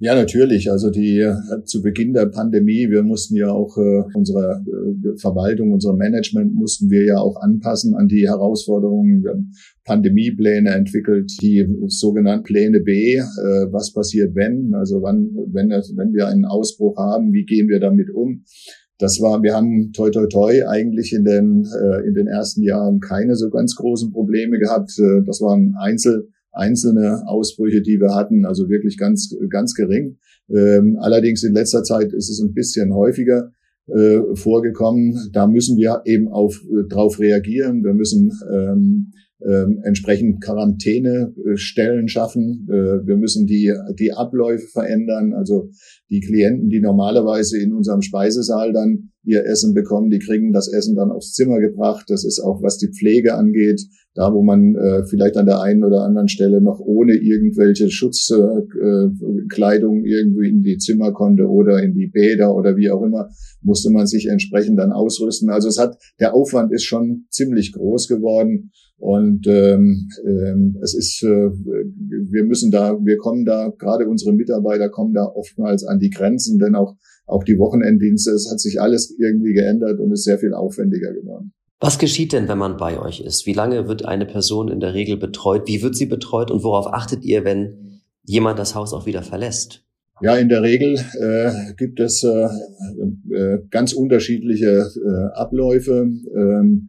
Ja, 0.00 0.14
natürlich. 0.14 0.70
Also 0.70 0.90
die 0.90 1.20
äh, 1.20 1.34
zu 1.64 1.82
Beginn 1.82 2.12
der 2.12 2.26
Pandemie, 2.26 2.90
wir 2.90 3.02
mussten 3.02 3.36
ja 3.36 3.50
auch 3.50 3.76
äh, 3.76 4.02
unsere 4.14 4.62
äh, 4.66 5.18
Verwaltung, 5.18 5.72
unser 5.72 5.94
Management 5.94 6.54
mussten 6.54 6.90
wir 6.90 7.04
ja 7.04 7.18
auch 7.18 7.40
anpassen 7.40 7.94
an 7.94 8.08
die 8.08 8.28
Herausforderungen. 8.28 9.22
Wir 9.22 9.30
haben 9.30 9.52
Pandemiepläne 9.84 10.70
entwickelt, 10.70 11.32
die 11.40 11.66
sogenannten 11.86 12.44
Pläne 12.44 12.80
B. 12.80 13.16
Äh, 13.16 13.22
was 13.70 13.92
passiert, 13.92 14.34
wenn? 14.34 14.74
Also 14.74 15.02
wann, 15.02 15.30
wenn, 15.52 15.70
wenn 15.70 16.12
wir 16.12 16.28
einen 16.28 16.44
Ausbruch 16.44 16.96
haben, 16.96 17.32
wie 17.32 17.44
gehen 17.44 17.68
wir 17.68 17.80
damit 17.80 18.10
um? 18.10 18.44
Das 18.98 19.20
war, 19.20 19.42
wir 19.42 19.54
haben 19.54 19.92
toi 19.92 20.10
toi 20.10 20.26
toi 20.26 20.66
eigentlich 20.66 21.12
in 21.12 21.24
den 21.24 21.64
äh, 21.64 22.08
in 22.08 22.14
den 22.14 22.28
ersten 22.28 22.62
Jahren 22.62 23.00
keine 23.00 23.36
so 23.36 23.50
ganz 23.50 23.74
großen 23.76 24.10
Probleme 24.10 24.58
gehabt. 24.58 24.98
Äh, 24.98 25.22
das 25.26 25.40
waren 25.42 25.74
Einzel 25.78 26.28
einzelne 26.56 27.22
Ausbrüche, 27.26 27.82
die 27.82 28.00
wir 28.00 28.14
hatten, 28.14 28.44
also 28.44 28.68
wirklich 28.68 28.96
ganz, 28.98 29.34
ganz 29.48 29.74
gering. 29.74 30.18
Ähm, 30.48 30.96
allerdings 31.00 31.42
in 31.42 31.52
letzter 31.52 31.82
Zeit 31.82 32.12
ist 32.12 32.30
es 32.30 32.40
ein 32.40 32.54
bisschen 32.54 32.94
häufiger 32.94 33.50
äh, 33.88 34.20
vorgekommen. 34.34 35.30
Da 35.32 35.46
müssen 35.46 35.76
wir 35.76 36.02
eben 36.04 36.28
auf, 36.28 36.62
äh, 36.64 36.88
drauf 36.88 37.18
reagieren. 37.18 37.84
Wir 37.84 37.94
müssen 37.94 38.32
ähm, 38.52 39.12
ähm, 39.44 39.80
entsprechend 39.84 40.42
Quarantänestellen 40.42 42.08
schaffen. 42.08 42.66
Äh, 42.70 43.06
wir 43.06 43.16
müssen 43.16 43.46
die, 43.46 43.72
die 43.98 44.12
Abläufe 44.12 44.66
verändern. 44.68 45.34
Also 45.34 45.70
die 46.10 46.20
Klienten, 46.20 46.68
die 46.68 46.80
normalerweise 46.80 47.60
in 47.60 47.72
unserem 47.72 48.02
Speisesaal 48.02 48.72
dann 48.72 49.10
ihr 49.24 49.44
Essen 49.44 49.74
bekommen, 49.74 50.10
die 50.10 50.20
kriegen 50.20 50.52
das 50.52 50.72
Essen 50.72 50.96
dann 50.96 51.10
aufs 51.10 51.34
Zimmer 51.34 51.60
gebracht. 51.60 52.06
Das 52.08 52.24
ist 52.24 52.40
auch, 52.40 52.62
was 52.62 52.78
die 52.78 52.88
Pflege 52.88 53.34
angeht, 53.34 53.82
da 54.16 54.32
wo 54.32 54.42
man 54.42 54.74
äh, 54.74 55.04
vielleicht 55.04 55.36
an 55.36 55.44
der 55.44 55.60
einen 55.60 55.84
oder 55.84 56.00
anderen 56.02 56.28
Stelle 56.28 56.62
noch 56.62 56.80
ohne 56.80 57.12
irgendwelche 57.14 57.90
Schutzkleidung 57.90 60.04
äh, 60.04 60.08
irgendwie 60.08 60.48
in 60.48 60.62
die 60.62 60.78
Zimmer 60.78 61.12
konnte 61.12 61.46
oder 61.46 61.82
in 61.82 61.92
die 61.92 62.06
Bäder 62.08 62.56
oder 62.56 62.78
wie 62.78 62.90
auch 62.90 63.02
immer, 63.02 63.28
musste 63.60 63.90
man 63.90 64.06
sich 64.06 64.28
entsprechend 64.28 64.78
dann 64.78 64.92
ausrüsten. 64.92 65.50
Also 65.50 65.68
es 65.68 65.78
hat, 65.78 65.98
der 66.18 66.34
Aufwand 66.34 66.72
ist 66.72 66.84
schon 66.84 67.26
ziemlich 67.30 67.72
groß 67.72 68.08
geworden. 68.08 68.70
Und 68.98 69.46
ähm, 69.46 70.08
ähm, 70.24 70.78
es 70.82 70.94
ist, 70.94 71.22
äh, 71.22 71.26
wir 71.26 72.44
müssen 72.44 72.70
da, 72.70 72.98
wir 73.04 73.18
kommen 73.18 73.44
da, 73.44 73.70
gerade 73.78 74.08
unsere 74.08 74.32
Mitarbeiter 74.32 74.88
kommen 74.88 75.12
da 75.12 75.26
oftmals 75.26 75.84
an 75.84 75.98
die 75.98 76.08
Grenzen, 76.08 76.58
denn 76.58 76.74
auch 76.74 76.96
auch 77.26 77.42
die 77.42 77.58
Wochenenddienste, 77.58 78.30
es 78.30 78.48
hat 78.50 78.60
sich 78.60 78.80
alles 78.80 79.14
irgendwie 79.18 79.52
geändert 79.52 79.98
und 79.98 80.12
ist 80.12 80.24
sehr 80.24 80.38
viel 80.38 80.54
aufwendiger 80.54 81.12
geworden. 81.12 81.52
Was 81.78 81.98
geschieht 81.98 82.32
denn, 82.32 82.48
wenn 82.48 82.56
man 82.56 82.78
bei 82.78 82.98
euch 82.98 83.20
ist? 83.20 83.46
Wie 83.46 83.52
lange 83.52 83.86
wird 83.86 84.04
eine 84.04 84.24
Person 84.24 84.68
in 84.68 84.80
der 84.80 84.94
Regel 84.94 85.18
betreut? 85.18 85.64
Wie 85.66 85.82
wird 85.82 85.94
sie 85.94 86.06
betreut 86.06 86.50
und 86.50 86.64
worauf 86.64 86.86
achtet 86.86 87.22
ihr, 87.22 87.44
wenn 87.44 88.00
jemand 88.24 88.58
das 88.58 88.74
Haus 88.74 88.94
auch 88.94 89.04
wieder 89.04 89.22
verlässt? 89.22 89.84
Ja, 90.22 90.36
in 90.36 90.48
der 90.48 90.62
Regel 90.62 90.98
äh, 91.20 91.74
gibt 91.76 92.00
es 92.00 92.24
äh, 92.24 92.48
äh, 93.34 93.58
ganz 93.70 93.92
unterschiedliche 93.92 94.88
äh, 94.96 95.38
Abläufe. 95.38 96.08
Ähm, 96.34 96.88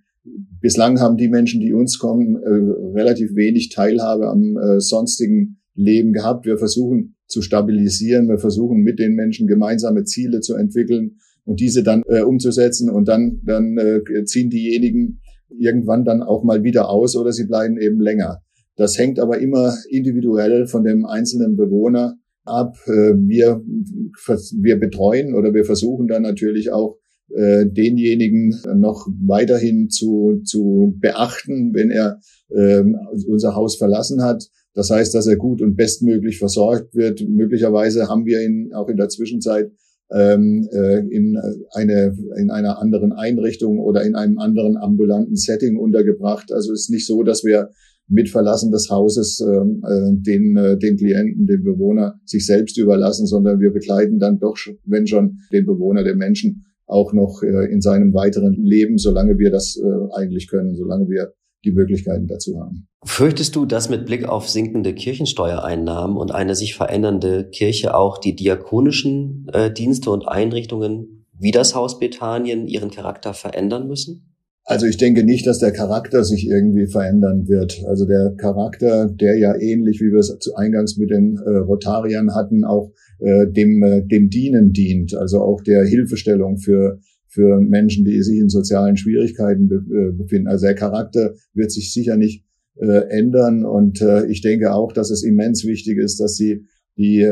bislang 0.62 1.02
haben 1.02 1.18
die 1.18 1.28
Menschen, 1.28 1.60
die 1.60 1.74
uns 1.74 2.00
kommen, 2.00 2.38
äh, 2.38 2.98
relativ 2.98 3.36
wenig 3.36 3.70
Teilhabe 3.70 4.30
am 4.30 4.56
äh, 4.56 4.80
sonstigen 4.80 5.60
Leben 5.76 6.14
gehabt. 6.14 6.46
Wir 6.46 6.58
versuchen 6.58 7.16
zu 7.28 7.42
stabilisieren. 7.42 8.30
Wir 8.30 8.38
versuchen 8.38 8.78
mit 8.78 9.00
den 9.00 9.16
Menschen 9.16 9.48
gemeinsame 9.48 10.06
Ziele 10.06 10.40
zu 10.40 10.56
entwickeln 10.56 11.18
und 11.48 11.62
diese 11.62 11.82
dann 11.82 12.04
äh, 12.08 12.22
umzusetzen. 12.22 12.90
Und 12.90 13.08
dann, 13.08 13.40
dann 13.44 13.78
äh, 13.78 14.26
ziehen 14.26 14.50
diejenigen 14.50 15.22
irgendwann 15.50 16.04
dann 16.04 16.22
auch 16.22 16.44
mal 16.44 16.64
wieder 16.64 16.90
aus 16.90 17.16
oder 17.16 17.32
sie 17.32 17.46
bleiben 17.46 17.78
eben 17.80 18.02
länger. 18.02 18.42
Das 18.76 18.98
hängt 18.98 19.20
aber 19.20 19.40
immer 19.40 19.74
individuell 19.90 20.68
von 20.68 20.84
dem 20.84 21.06
einzelnen 21.06 21.56
Bewohner 21.56 22.18
ab. 22.44 22.76
Äh, 22.86 23.14
wir, 23.16 23.62
wir 23.66 24.80
betreuen 24.80 25.34
oder 25.36 25.54
wir 25.54 25.64
versuchen 25.64 26.08
dann 26.08 26.22
natürlich 26.22 26.72
auch 26.72 26.98
äh, 27.34 27.66
denjenigen 27.66 28.56
noch 28.76 29.08
weiterhin 29.26 29.90
zu, 29.90 30.42
zu 30.44 30.96
beachten, 31.00 31.74
wenn 31.74 31.92
er 31.92 32.20
äh, 32.50 32.84
unser 33.28 33.56
Haus 33.56 33.78
verlassen 33.78 34.22
hat. 34.22 34.44
Das 34.74 34.90
heißt, 34.90 35.16
dass 35.16 35.28
er 35.28 35.38
gut 35.38 35.62
und 35.62 35.76
bestmöglich 35.76 36.40
versorgt 36.40 36.94
wird. 36.94 37.28
Möglicherweise 37.28 38.10
haben 38.10 38.26
wir 38.26 38.42
ihn 38.42 38.74
auch 38.74 38.90
in 38.90 38.98
der 38.98 39.10
Zwischenzeit 39.10 39.72
ähm, 40.12 40.68
äh, 40.72 41.00
in, 41.10 41.38
eine, 41.72 42.16
in 42.38 42.50
einer 42.50 42.80
anderen 42.80 43.12
Einrichtung 43.12 43.80
oder 43.80 44.04
in 44.04 44.16
einem 44.16 44.38
anderen 44.38 44.78
ambulanten 44.78 45.36
Setting 45.36 45.78
untergebracht. 45.78 46.52
Also 46.52 46.74
ist 46.74 46.90
nicht 46.90 47.06
so, 47.06 47.24
dass 47.24 47.44
wir 47.44 47.70
mit 48.10 48.30
Verlassen 48.30 48.72
des 48.72 48.90
Hauses 48.90 49.42
ähm, 49.42 49.84
äh, 49.86 50.22
den, 50.22 50.56
äh, 50.56 50.78
den 50.78 50.96
Klienten, 50.96 51.46
den 51.46 51.64
Bewohner 51.64 52.20
sich 52.26 52.46
selbst 52.46 52.78
überlassen, 52.78 53.26
sondern 53.26 53.60
wir 53.60 53.72
begleiten 53.72 54.18
dann 54.18 54.40
doch, 54.40 54.56
wenn 54.86 55.08
schon, 55.08 55.40
den 55.52 55.66
Bewohner, 55.66 56.04
den 56.04 56.18
Menschen 56.18 56.66
auch 56.86 57.12
noch 57.12 57.44
äh, 57.44 57.72
in 57.72 57.82
seinem 57.82 58.14
weiteren 58.14 58.54
Leben, 58.64 58.98
solange 58.98 59.38
wir 59.38 59.52
das 59.52 59.78
äh, 59.78 60.16
eigentlich 60.16 60.48
können, 60.48 60.74
solange 60.76 61.10
wir 61.10 61.34
die 61.66 61.72
Möglichkeiten 61.72 62.28
dazu 62.28 62.60
haben. 62.60 62.88
Fürchtest 63.04 63.56
du, 63.56 63.66
dass 63.66 63.90
mit 63.90 64.06
Blick 64.06 64.28
auf 64.28 64.50
sinkende 64.50 64.94
Kirchensteuereinnahmen 64.94 66.18
und 66.18 66.32
eine 66.32 66.56
sich 66.56 66.76
verändernde 66.76 67.50
Kirche 67.50 67.96
auch 67.96 68.18
die 68.18 68.36
diakonischen 68.36 69.48
äh, 69.54 69.72
Dienste 69.72 70.12
und 70.12 70.28
Einrichtungen 70.28 71.26
wie 71.40 71.52
das 71.52 71.76
Haus 71.76 72.00
Bethanien 72.00 72.68
ihren 72.68 72.90
Charakter 72.90 73.34
verändern 73.34 73.88
müssen? 73.88 74.34
Also 74.70 74.86
ich 74.86 74.98
denke 74.98 75.24
nicht, 75.24 75.48
dass 75.48 75.60
der 75.60 75.72
Charakter 75.72 76.26
sich 76.26 76.46
irgendwie 76.46 76.88
verändern 76.88 77.48
wird. 77.48 77.86
Also 77.88 78.06
der 78.06 78.34
Charakter, 78.36 79.08
der 79.08 79.38
ja 79.38 79.56
ähnlich 79.56 80.02
wie 80.02 80.12
wir 80.12 80.20
es 80.20 80.38
zu 80.40 80.56
Eingangs 80.56 80.98
mit 80.98 81.10
den 81.10 81.38
äh, 81.38 81.58
Rotariern 81.60 82.36
hatten, 82.36 82.66
auch 82.66 82.92
äh, 83.20 83.48
dem, 83.48 83.82
äh, 83.82 84.02
dem 84.06 84.30
Dienen 84.30 84.74
dient, 84.74 85.16
also 85.16 85.40
auch 85.42 85.62
der 85.62 85.86
Hilfestellung 85.86 86.58
für 86.58 87.00
für 87.28 87.60
Menschen, 87.60 88.06
die 88.06 88.22
sich 88.24 88.40
in 88.40 88.50
sozialen 88.50 88.98
Schwierigkeiten 88.98 89.70
äh, 89.72 90.12
befinden. 90.12 90.48
Also 90.48 90.66
der 90.66 90.76
Charakter 90.76 91.34
wird 91.54 91.72
sich 91.72 91.94
sicher 91.94 92.18
nicht 92.18 92.44
äh, 92.80 93.10
ändern 93.10 93.66
und 93.66 94.02
äh, 94.02 94.26
ich 94.28 94.42
denke 94.42 94.74
auch, 94.74 94.94
dass 94.94 95.12
es 95.12 95.24
immens 95.24 95.66
wichtig 95.66 95.98
ist, 95.98 96.20
dass 96.20 96.36
sie 96.36 96.66
die, 97.00 97.24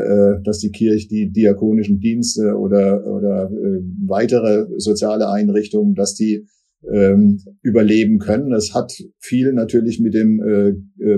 dass 0.43 0.59
die 0.59 0.69
Kirche, 0.69 1.07
die 1.07 1.31
diakonischen 1.31 1.99
Dienste 1.99 2.55
oder 2.55 3.03
oder 3.07 3.49
weitere 4.05 4.67
soziale 4.77 5.27
Einrichtungen, 5.31 5.95
dass 5.95 6.13
die 6.13 6.45
ähm, 6.87 7.39
überleben 7.63 8.19
können. 8.19 8.51
Das 8.51 8.75
hat 8.75 8.93
viel 9.17 9.53
natürlich 9.53 9.99
mit 9.99 10.13
dem, 10.13 10.39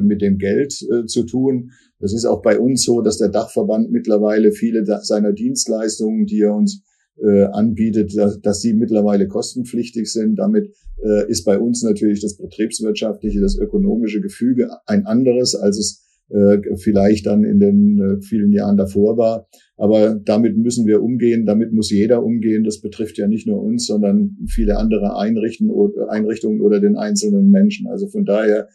mit 0.01 0.21
dem 0.21 0.37
Geld 0.37 0.71
zu 0.71 1.25
tun. 1.25 1.71
Das 1.99 2.13
ist 2.13 2.23
auch 2.23 2.41
bei 2.41 2.57
uns 2.57 2.85
so, 2.85 3.01
dass 3.01 3.17
der 3.17 3.27
Dachverband 3.27 3.91
mittlerweile 3.91 4.53
viele 4.53 4.85
seiner 4.85 5.33
Dienstleistungen, 5.33 6.25
die 6.25 6.39
er 6.39 6.55
uns 6.55 6.86
äh, 7.21 7.43
anbietet, 7.45 8.15
dass, 8.15 8.39
dass 8.41 8.61
sie 8.61 8.73
mittlerweile 8.73 9.27
kostenpflichtig 9.27 10.11
sind. 10.11 10.37
Damit 10.37 10.73
äh, 11.03 11.29
ist 11.29 11.45
bei 11.45 11.59
uns 11.59 11.83
natürlich 11.83 12.21
das 12.21 12.37
betriebswirtschaftliche, 12.37 13.41
das 13.41 13.57
ökonomische 13.57 14.21
Gefüge 14.21 14.69
ein 14.85 15.05
anderes, 15.05 15.55
als 15.55 15.77
es 15.77 16.03
äh, 16.29 16.57
vielleicht 16.75 17.25
dann 17.25 17.43
in 17.43 17.59
den 17.59 17.99
äh, 17.99 18.21
vielen 18.21 18.51
Jahren 18.51 18.77
davor 18.77 19.17
war. 19.17 19.47
Aber 19.77 20.15
damit 20.15 20.57
müssen 20.57 20.85
wir 20.85 21.01
umgehen, 21.01 21.45
damit 21.45 21.71
muss 21.71 21.89
jeder 21.89 22.23
umgehen. 22.23 22.63
Das 22.63 22.81
betrifft 22.81 23.17
ja 23.17 23.27
nicht 23.27 23.47
nur 23.47 23.61
uns, 23.61 23.87
sondern 23.87 24.37
viele 24.49 24.77
andere 24.77 25.17
Einrichtungen 25.17 26.61
oder 26.61 26.79
den 26.79 26.97
einzelnen 26.97 27.49
Menschen. 27.49 27.87
Also 27.87 28.07
von 28.07 28.25
daher 28.25 28.67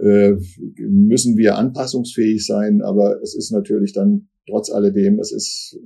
äh, 0.00 0.34
müssen 0.78 1.36
wir 1.36 1.56
anpassungsfähig 1.56 2.46
sein, 2.46 2.80
aber 2.80 3.20
es 3.22 3.34
ist 3.34 3.50
natürlich 3.50 3.92
dann 3.92 4.28
trotz 4.48 4.70
alledem, 4.70 5.18
es 5.18 5.32
ist 5.32 5.78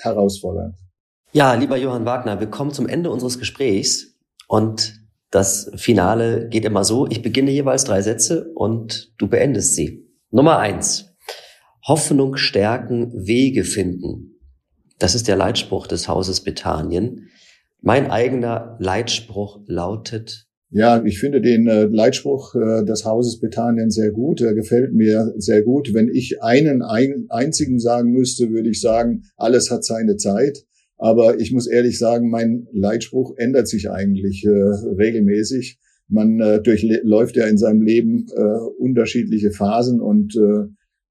herausfordernd. 0.00 0.76
Ja, 1.32 1.52
lieber 1.54 1.76
Johann 1.76 2.06
Wagner, 2.06 2.40
wir 2.40 2.46
kommen 2.46 2.72
zum 2.72 2.88
Ende 2.88 3.10
unseres 3.10 3.38
Gesprächs 3.38 4.14
und 4.46 4.94
das 5.30 5.70
Finale 5.76 6.48
geht 6.48 6.64
immer 6.64 6.84
so. 6.84 7.06
Ich 7.06 7.20
beginne 7.20 7.50
jeweils 7.50 7.84
drei 7.84 8.00
Sätze 8.00 8.50
und 8.54 9.12
du 9.18 9.28
beendest 9.28 9.74
sie. 9.74 10.06
Nummer 10.30 10.58
eins. 10.58 11.10
Hoffnung 11.86 12.36
stärken, 12.36 13.12
Wege 13.14 13.64
finden. 13.64 14.40
Das 14.98 15.14
ist 15.14 15.28
der 15.28 15.36
Leitspruch 15.36 15.86
des 15.86 16.08
Hauses 16.08 16.40
Bethanien. 16.40 17.28
Mein 17.82 18.10
eigener 18.10 18.76
Leitspruch 18.80 19.60
lautet, 19.66 20.48
ja, 20.70 21.02
ich 21.02 21.18
finde 21.18 21.40
den 21.40 21.66
äh, 21.66 21.84
Leitspruch 21.84 22.54
äh, 22.54 22.84
des 22.84 23.06
Hauses 23.06 23.40
Bethanien 23.40 23.90
sehr 23.90 24.10
gut. 24.10 24.42
Er 24.42 24.54
gefällt 24.54 24.92
mir 24.92 25.32
sehr 25.38 25.62
gut. 25.62 25.94
Wenn 25.94 26.08
ich 26.08 26.42
einen 26.42 26.82
ein, 26.82 27.24
einzigen 27.30 27.80
sagen 27.80 28.10
müsste, 28.12 28.50
würde 28.50 28.68
ich 28.68 28.80
sagen, 28.82 29.22
alles 29.36 29.70
hat 29.70 29.82
seine 29.84 30.16
Zeit. 30.16 30.66
Aber 30.98 31.40
ich 31.40 31.52
muss 31.52 31.66
ehrlich 31.66 31.98
sagen, 31.98 32.28
mein 32.28 32.66
Leitspruch 32.72 33.34
ändert 33.36 33.68
sich 33.68 33.90
eigentlich 33.90 34.44
äh, 34.44 34.50
regelmäßig. 34.50 35.78
Man 36.08 36.40
äh, 36.40 36.60
durchläuft 36.60 37.36
ja 37.36 37.46
in 37.46 37.58
seinem 37.58 37.82
Leben 37.82 38.26
äh, 38.34 38.58
unterschiedliche 38.78 39.52
Phasen 39.52 40.00
und 40.00 40.34
äh, 40.36 40.68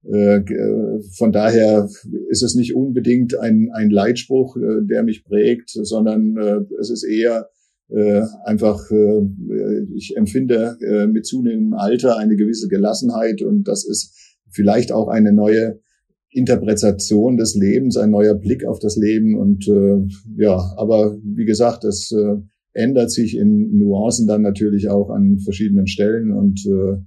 äh, 0.07 1.01
von 1.17 1.31
daher 1.31 1.89
ist 2.29 2.43
es 2.43 2.55
nicht 2.55 2.75
unbedingt 2.75 3.37
ein, 3.37 3.69
ein 3.73 3.89
Leitspruch, 3.89 4.55
äh, 4.55 4.85
der 4.85 5.03
mich 5.03 5.25
prägt, 5.25 5.69
sondern 5.69 6.37
äh, 6.37 6.59
es 6.79 6.89
ist 6.89 7.03
eher 7.03 7.49
einfach, 8.43 8.91
ich 9.95 10.17
empfinde 10.17 10.75
mit 11.09 11.25
zunehmendem 11.25 11.73
Alter 11.73 12.17
eine 12.17 12.35
gewisse 12.35 12.67
Gelassenheit 12.67 13.41
und 13.41 13.65
das 13.65 13.87
ist 13.87 14.35
vielleicht 14.49 14.91
auch 14.91 15.07
eine 15.07 15.31
neue 15.31 15.79
Interpretation 16.29 17.37
des 17.37 17.55
Lebens, 17.55 17.97
ein 17.97 18.11
neuer 18.11 18.35
Blick 18.35 18.65
auf 18.65 18.79
das 18.79 18.95
Leben 18.95 19.37
und 19.37 19.67
äh, 19.67 20.05
ja, 20.37 20.73
aber 20.77 21.17
wie 21.23 21.45
gesagt, 21.45 21.83
das 21.83 22.11
äh, 22.11 22.35
ändert 22.73 23.11
sich 23.11 23.35
in 23.35 23.77
Nuancen 23.77 24.27
dann 24.27 24.41
natürlich 24.41 24.89
auch 24.89 25.09
an 25.09 25.39
verschiedenen 25.39 25.87
Stellen 25.87 26.31
und 26.31 26.65
äh, 26.65 27.01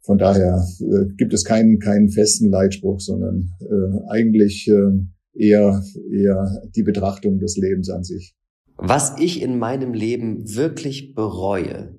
von 0.00 0.18
daher 0.18 0.66
äh, 0.80 1.06
gibt 1.16 1.32
es 1.32 1.44
keinen, 1.44 1.78
keinen 1.78 2.08
festen 2.08 2.50
Leitspruch, 2.50 3.00
sondern 3.00 3.50
äh, 3.60 4.10
eigentlich 4.10 4.68
äh, 4.68 4.90
eher, 5.32 5.82
eher 6.10 6.62
die 6.74 6.82
Betrachtung 6.82 7.38
des 7.38 7.56
Lebens 7.56 7.88
an 7.88 8.02
sich. 8.04 8.34
Was 8.76 9.18
ich 9.20 9.40
in 9.40 9.58
meinem 9.58 9.94
Leben 9.94 10.56
wirklich 10.56 11.14
bereue, 11.14 11.98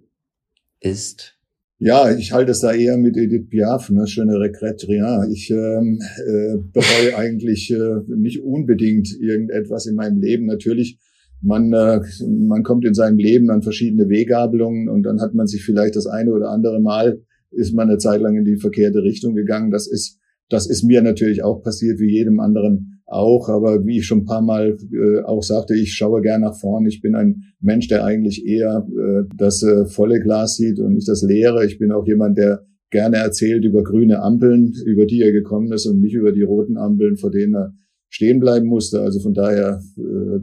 ist 0.81 1.39
ja, 1.83 2.15
ich 2.15 2.31
halte 2.31 2.51
es 2.51 2.61
da 2.61 2.71
eher 2.71 2.97
mit 2.97 3.17
Edith 3.17 3.49
Piaf, 3.49 3.89
ne, 3.89 4.07
schöne 4.07 4.39
Regrette 4.39 4.87
rien. 4.87 5.29
Ich 5.31 5.51
ähm, 5.51 5.99
äh, 6.25 6.57
bereue 6.71 7.17
eigentlich 7.17 7.71
äh, 7.71 7.99
nicht 8.15 8.41
unbedingt 8.41 9.09
irgendetwas 9.19 9.85
in 9.85 9.95
meinem 9.95 10.21
Leben. 10.21 10.45
Natürlich 10.45 10.97
man, 11.41 11.73
äh, 11.73 11.99
man 12.25 12.63
kommt 12.63 12.85
in 12.85 12.93
seinem 12.93 13.17
Leben 13.17 13.49
an 13.49 13.61
verschiedene 13.61 14.07
Weggabelungen 14.07 14.87
und 14.87 15.03
dann 15.03 15.19
hat 15.19 15.33
man 15.33 15.45
sich 15.45 15.63
vielleicht 15.65 15.97
das 15.97 16.07
eine 16.07 16.31
oder 16.31 16.49
andere 16.49 16.79
Mal 16.79 17.21
ist 17.51 17.73
man 17.73 17.89
eine 17.89 17.97
Zeit 17.97 18.21
lang 18.21 18.37
in 18.37 18.45
die 18.45 18.55
verkehrte 18.55 19.03
Richtung 19.03 19.35
gegangen. 19.35 19.69
Das 19.69 19.85
ist, 19.85 20.19
das 20.49 20.67
ist 20.67 20.83
mir 20.83 21.01
natürlich 21.01 21.43
auch 21.43 21.61
passiert, 21.61 21.99
wie 21.99 22.11
jedem 22.11 22.39
anderen 22.39 22.92
auch. 23.13 23.49
Aber 23.49 23.85
wie 23.85 23.97
ich 23.99 24.05
schon 24.05 24.19
ein 24.19 24.25
paar 24.25 24.41
Mal 24.41 24.77
äh, 24.91 25.23
auch 25.23 25.43
sagte, 25.43 25.75
ich 25.75 25.93
schaue 25.93 26.21
gerne 26.21 26.45
nach 26.45 26.59
vorn. 26.59 26.85
Ich 26.85 27.01
bin 27.01 27.15
ein 27.15 27.43
Mensch, 27.59 27.87
der 27.87 28.03
eigentlich 28.05 28.45
eher 28.45 28.85
äh, 28.89 29.23
das 29.35 29.63
äh, 29.63 29.85
volle 29.85 30.19
Glas 30.19 30.55
sieht 30.55 30.79
und 30.79 30.93
nicht 30.93 31.07
das 31.07 31.21
leere. 31.23 31.65
Ich 31.65 31.79
bin 31.79 31.91
auch 31.91 32.05
jemand, 32.05 32.37
der 32.37 32.65
gerne 32.89 33.17
erzählt 33.17 33.65
über 33.65 33.83
grüne 33.83 34.21
Ampeln, 34.21 34.73
über 34.85 35.05
die 35.05 35.21
er 35.21 35.31
gekommen 35.31 35.71
ist 35.71 35.85
und 35.85 35.99
nicht 35.99 36.13
über 36.13 36.31
die 36.31 36.43
roten 36.43 36.77
Ampeln, 36.77 37.17
vor 37.17 37.31
denen 37.31 37.55
er 37.55 37.73
stehen 38.09 38.39
bleiben 38.39 38.67
musste. 38.67 39.01
Also 39.01 39.19
von 39.19 39.33
daher 39.33 39.81
äh, 39.97 40.39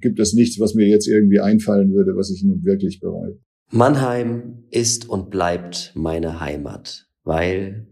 gibt 0.00 0.18
es 0.18 0.34
nichts, 0.34 0.58
was 0.58 0.74
mir 0.74 0.88
jetzt 0.88 1.06
irgendwie 1.06 1.40
einfallen 1.40 1.92
würde, 1.92 2.16
was 2.16 2.30
ich 2.30 2.42
nun 2.42 2.64
wirklich 2.64 2.98
bereue. 2.98 3.38
Mannheim 3.70 4.64
ist 4.70 5.08
und 5.08 5.30
bleibt 5.30 5.92
meine 5.94 6.40
Heimat, 6.40 7.08
weil 7.24 7.86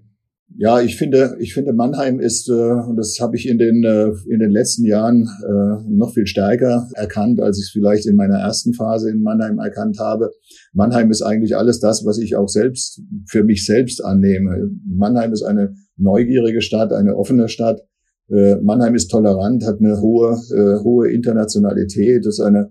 ja, 0.57 0.81
ich 0.81 0.97
finde, 0.97 1.37
ich 1.41 1.53
finde 1.53 1.73
Mannheim 1.73 2.21
ist, 2.21 2.49
äh, 2.49 2.53
und 2.53 2.97
das 2.97 3.19
habe 3.21 3.37
ich 3.37 3.49
in 3.49 3.59
den 3.59 3.83
äh, 3.83 4.13
in 4.29 4.39
den 4.39 4.51
letzten 4.51 4.85
Jahren 4.85 5.23
äh, 5.23 5.83
noch 5.89 6.15
viel 6.15 6.27
stärker 6.27 6.89
erkannt, 6.95 7.41
als 7.41 7.59
ich 7.59 7.65
es 7.65 7.71
vielleicht 7.71 8.07
in 8.07 8.15
meiner 8.15 8.39
ersten 8.39 8.73
Phase 8.73 9.11
in 9.11 9.21
Mannheim 9.21 9.59
erkannt 9.59 9.99
habe. 9.99 10.31
Mannheim 10.73 11.11
ist 11.11 11.23
eigentlich 11.23 11.57
alles 11.57 11.81
das, 11.81 12.05
was 12.05 12.19
ich 12.19 12.37
auch 12.37 12.49
selbst 12.49 13.03
für 13.27 13.43
mich 13.43 13.65
selbst 13.65 14.05
annehme. 14.05 14.71
Mannheim 14.87 15.33
ist 15.33 15.43
eine 15.43 15.75
neugierige 15.97 16.61
Stadt, 16.61 16.93
eine 16.93 17.17
offene 17.17 17.49
Stadt. 17.49 17.81
Äh, 18.31 18.57
Mannheim 18.57 18.95
ist 18.95 19.11
tolerant, 19.11 19.67
hat 19.67 19.81
eine 19.81 20.01
hohe, 20.01 20.39
äh, 20.55 20.83
hohe 20.85 21.11
Internationalität, 21.11 22.27
ist 22.27 22.41
eine, 22.41 22.71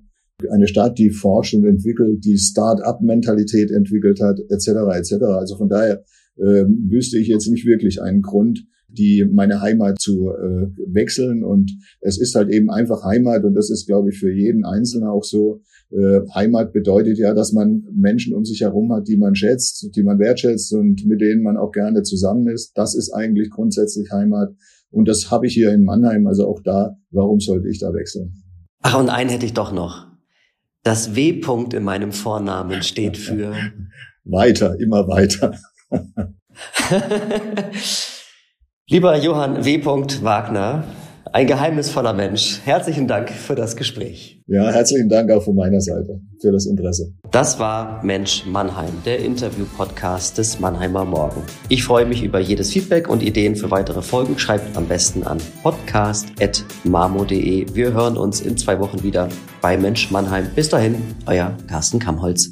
eine 0.50 0.68
Stadt, 0.68 0.98
die 0.98 1.10
forscht 1.10 1.54
und 1.54 1.66
entwickelt, 1.66 2.24
die 2.24 2.38
Start-up-Mentalität 2.38 3.72
entwickelt 3.72 4.22
hat, 4.22 4.40
etc. 4.50 4.70
etc. 4.96 5.24
Also 5.24 5.58
von 5.58 5.68
daher 5.68 6.04
äh, 6.38 6.66
wüsste 6.90 7.18
ich 7.18 7.28
jetzt 7.28 7.48
nicht 7.50 7.66
wirklich 7.66 8.02
einen 8.02 8.22
Grund, 8.22 8.66
die 8.88 9.26
meine 9.26 9.62
Heimat 9.62 10.00
zu 10.00 10.30
äh, 10.30 10.68
wechseln. 10.88 11.44
Und 11.44 11.72
es 12.02 12.20
ist 12.20 12.36
halt 12.36 12.50
eben 12.50 12.70
einfach 12.70 13.04
Heimat 13.04 13.44
und 13.44 13.56
das 13.56 13.70
ist, 13.70 13.88
glaube 13.88 14.10
ich, 14.10 14.20
für 14.20 14.32
jeden 14.32 14.66
Einzelnen 14.66 15.08
auch 15.08 15.24
so. 15.24 15.62
Äh, 15.92 16.22
Heimat 16.34 16.74
bedeutet 16.74 17.18
ja, 17.18 17.34
dass 17.34 17.54
man 17.54 17.84
Menschen 17.94 18.36
um 18.36 18.46
sich 18.46 18.62
herum 18.62 18.92
hat, 18.94 19.08
die 19.08 19.18
man 19.18 19.36
schätzt, 19.36 19.90
die 19.96 20.04
man 20.04 20.20
wertschätzt 20.20 20.74
und 20.74 21.06
mit 21.06 21.22
denen 21.22 21.44
man 21.44 21.58
auch 21.58 21.72
gerne 21.72 22.04
zusammen 22.04 22.48
ist. 22.48 22.72
Das 22.76 22.96
ist 22.96 23.12
eigentlich 23.12 23.50
grundsätzlich 23.50 24.12
Heimat. 24.12 24.56
Und 24.92 25.08
das 25.08 25.32
habe 25.32 25.48
ich 25.48 25.54
hier 25.54 25.72
in 25.74 25.84
Mannheim. 25.84 26.28
Also 26.28 26.48
auch 26.48 26.62
da, 26.64 26.98
warum 27.12 27.40
sollte 27.40 27.68
ich 27.68 27.80
da 27.80 27.94
wechseln? 27.94 28.44
Ach, 28.82 29.00
und 29.00 29.10
einen 29.10 29.30
hätte 29.30 29.46
ich 29.46 29.54
doch 29.54 29.74
noch. 29.74 30.08
Das 30.84 31.16
W-Punkt 31.16 31.74
in 31.74 31.84
meinem 31.84 32.12
Vornamen 32.12 32.84
steht 32.84 33.18
für 33.18 33.54
weiter, 34.24 34.80
immer 34.80 35.08
weiter. 35.08 35.56
Lieber 38.90 39.16
Johann 39.18 39.64
W. 39.66 39.86
Wagner, 39.86 40.84
ein 41.32 41.48
geheimnisvoller 41.48 42.12
Mensch. 42.14 42.60
Herzlichen 42.64 43.08
Dank 43.08 43.32
für 43.32 43.56
das 43.56 43.76
Gespräch. 43.76 44.44
Ja, 44.46 44.70
herzlichen 44.70 45.10
Dank 45.10 45.32
auch 45.32 45.42
von 45.42 45.56
meiner 45.56 45.82
Seite 45.82 46.22
für 46.40 46.52
das 46.52 46.68
Interesse. 46.68 47.12
Das 47.32 47.58
war 47.58 48.04
Mensch 48.04 48.46
Mannheim, 48.46 48.92
der 49.06 49.18
Interview-Podcast 49.20 50.38
des 50.38 50.60
Mannheimer 50.60 51.06
Morgen. 51.06 51.42
Ich 51.70 51.84
freue 51.84 52.06
mich 52.06 52.22
über 52.24 52.40
jedes 52.40 52.72
Feedback 52.72 53.10
und 53.10 53.24
Ideen 53.24 53.56
für 53.56 53.72
weitere 53.72 54.04
Folgen. 54.04 54.38
Schreibt 54.38 54.78
am 54.78 54.88
besten 54.88 55.24
an 55.24 55.40
podcast.marmo.de. 55.64 57.74
Wir 57.74 57.94
hören 57.94 58.18
uns 58.18 58.42
in 58.42 58.56
zwei 58.58 58.80
Wochen 58.80 59.02
wieder 59.02 59.28
bei 59.62 59.76
Mensch 59.78 60.12
Mannheim. 60.12 60.52
Bis 60.54 60.70
dahin, 60.70 61.02
euer 61.26 61.58
Carsten 61.68 61.98
Kamholz. 61.98 62.52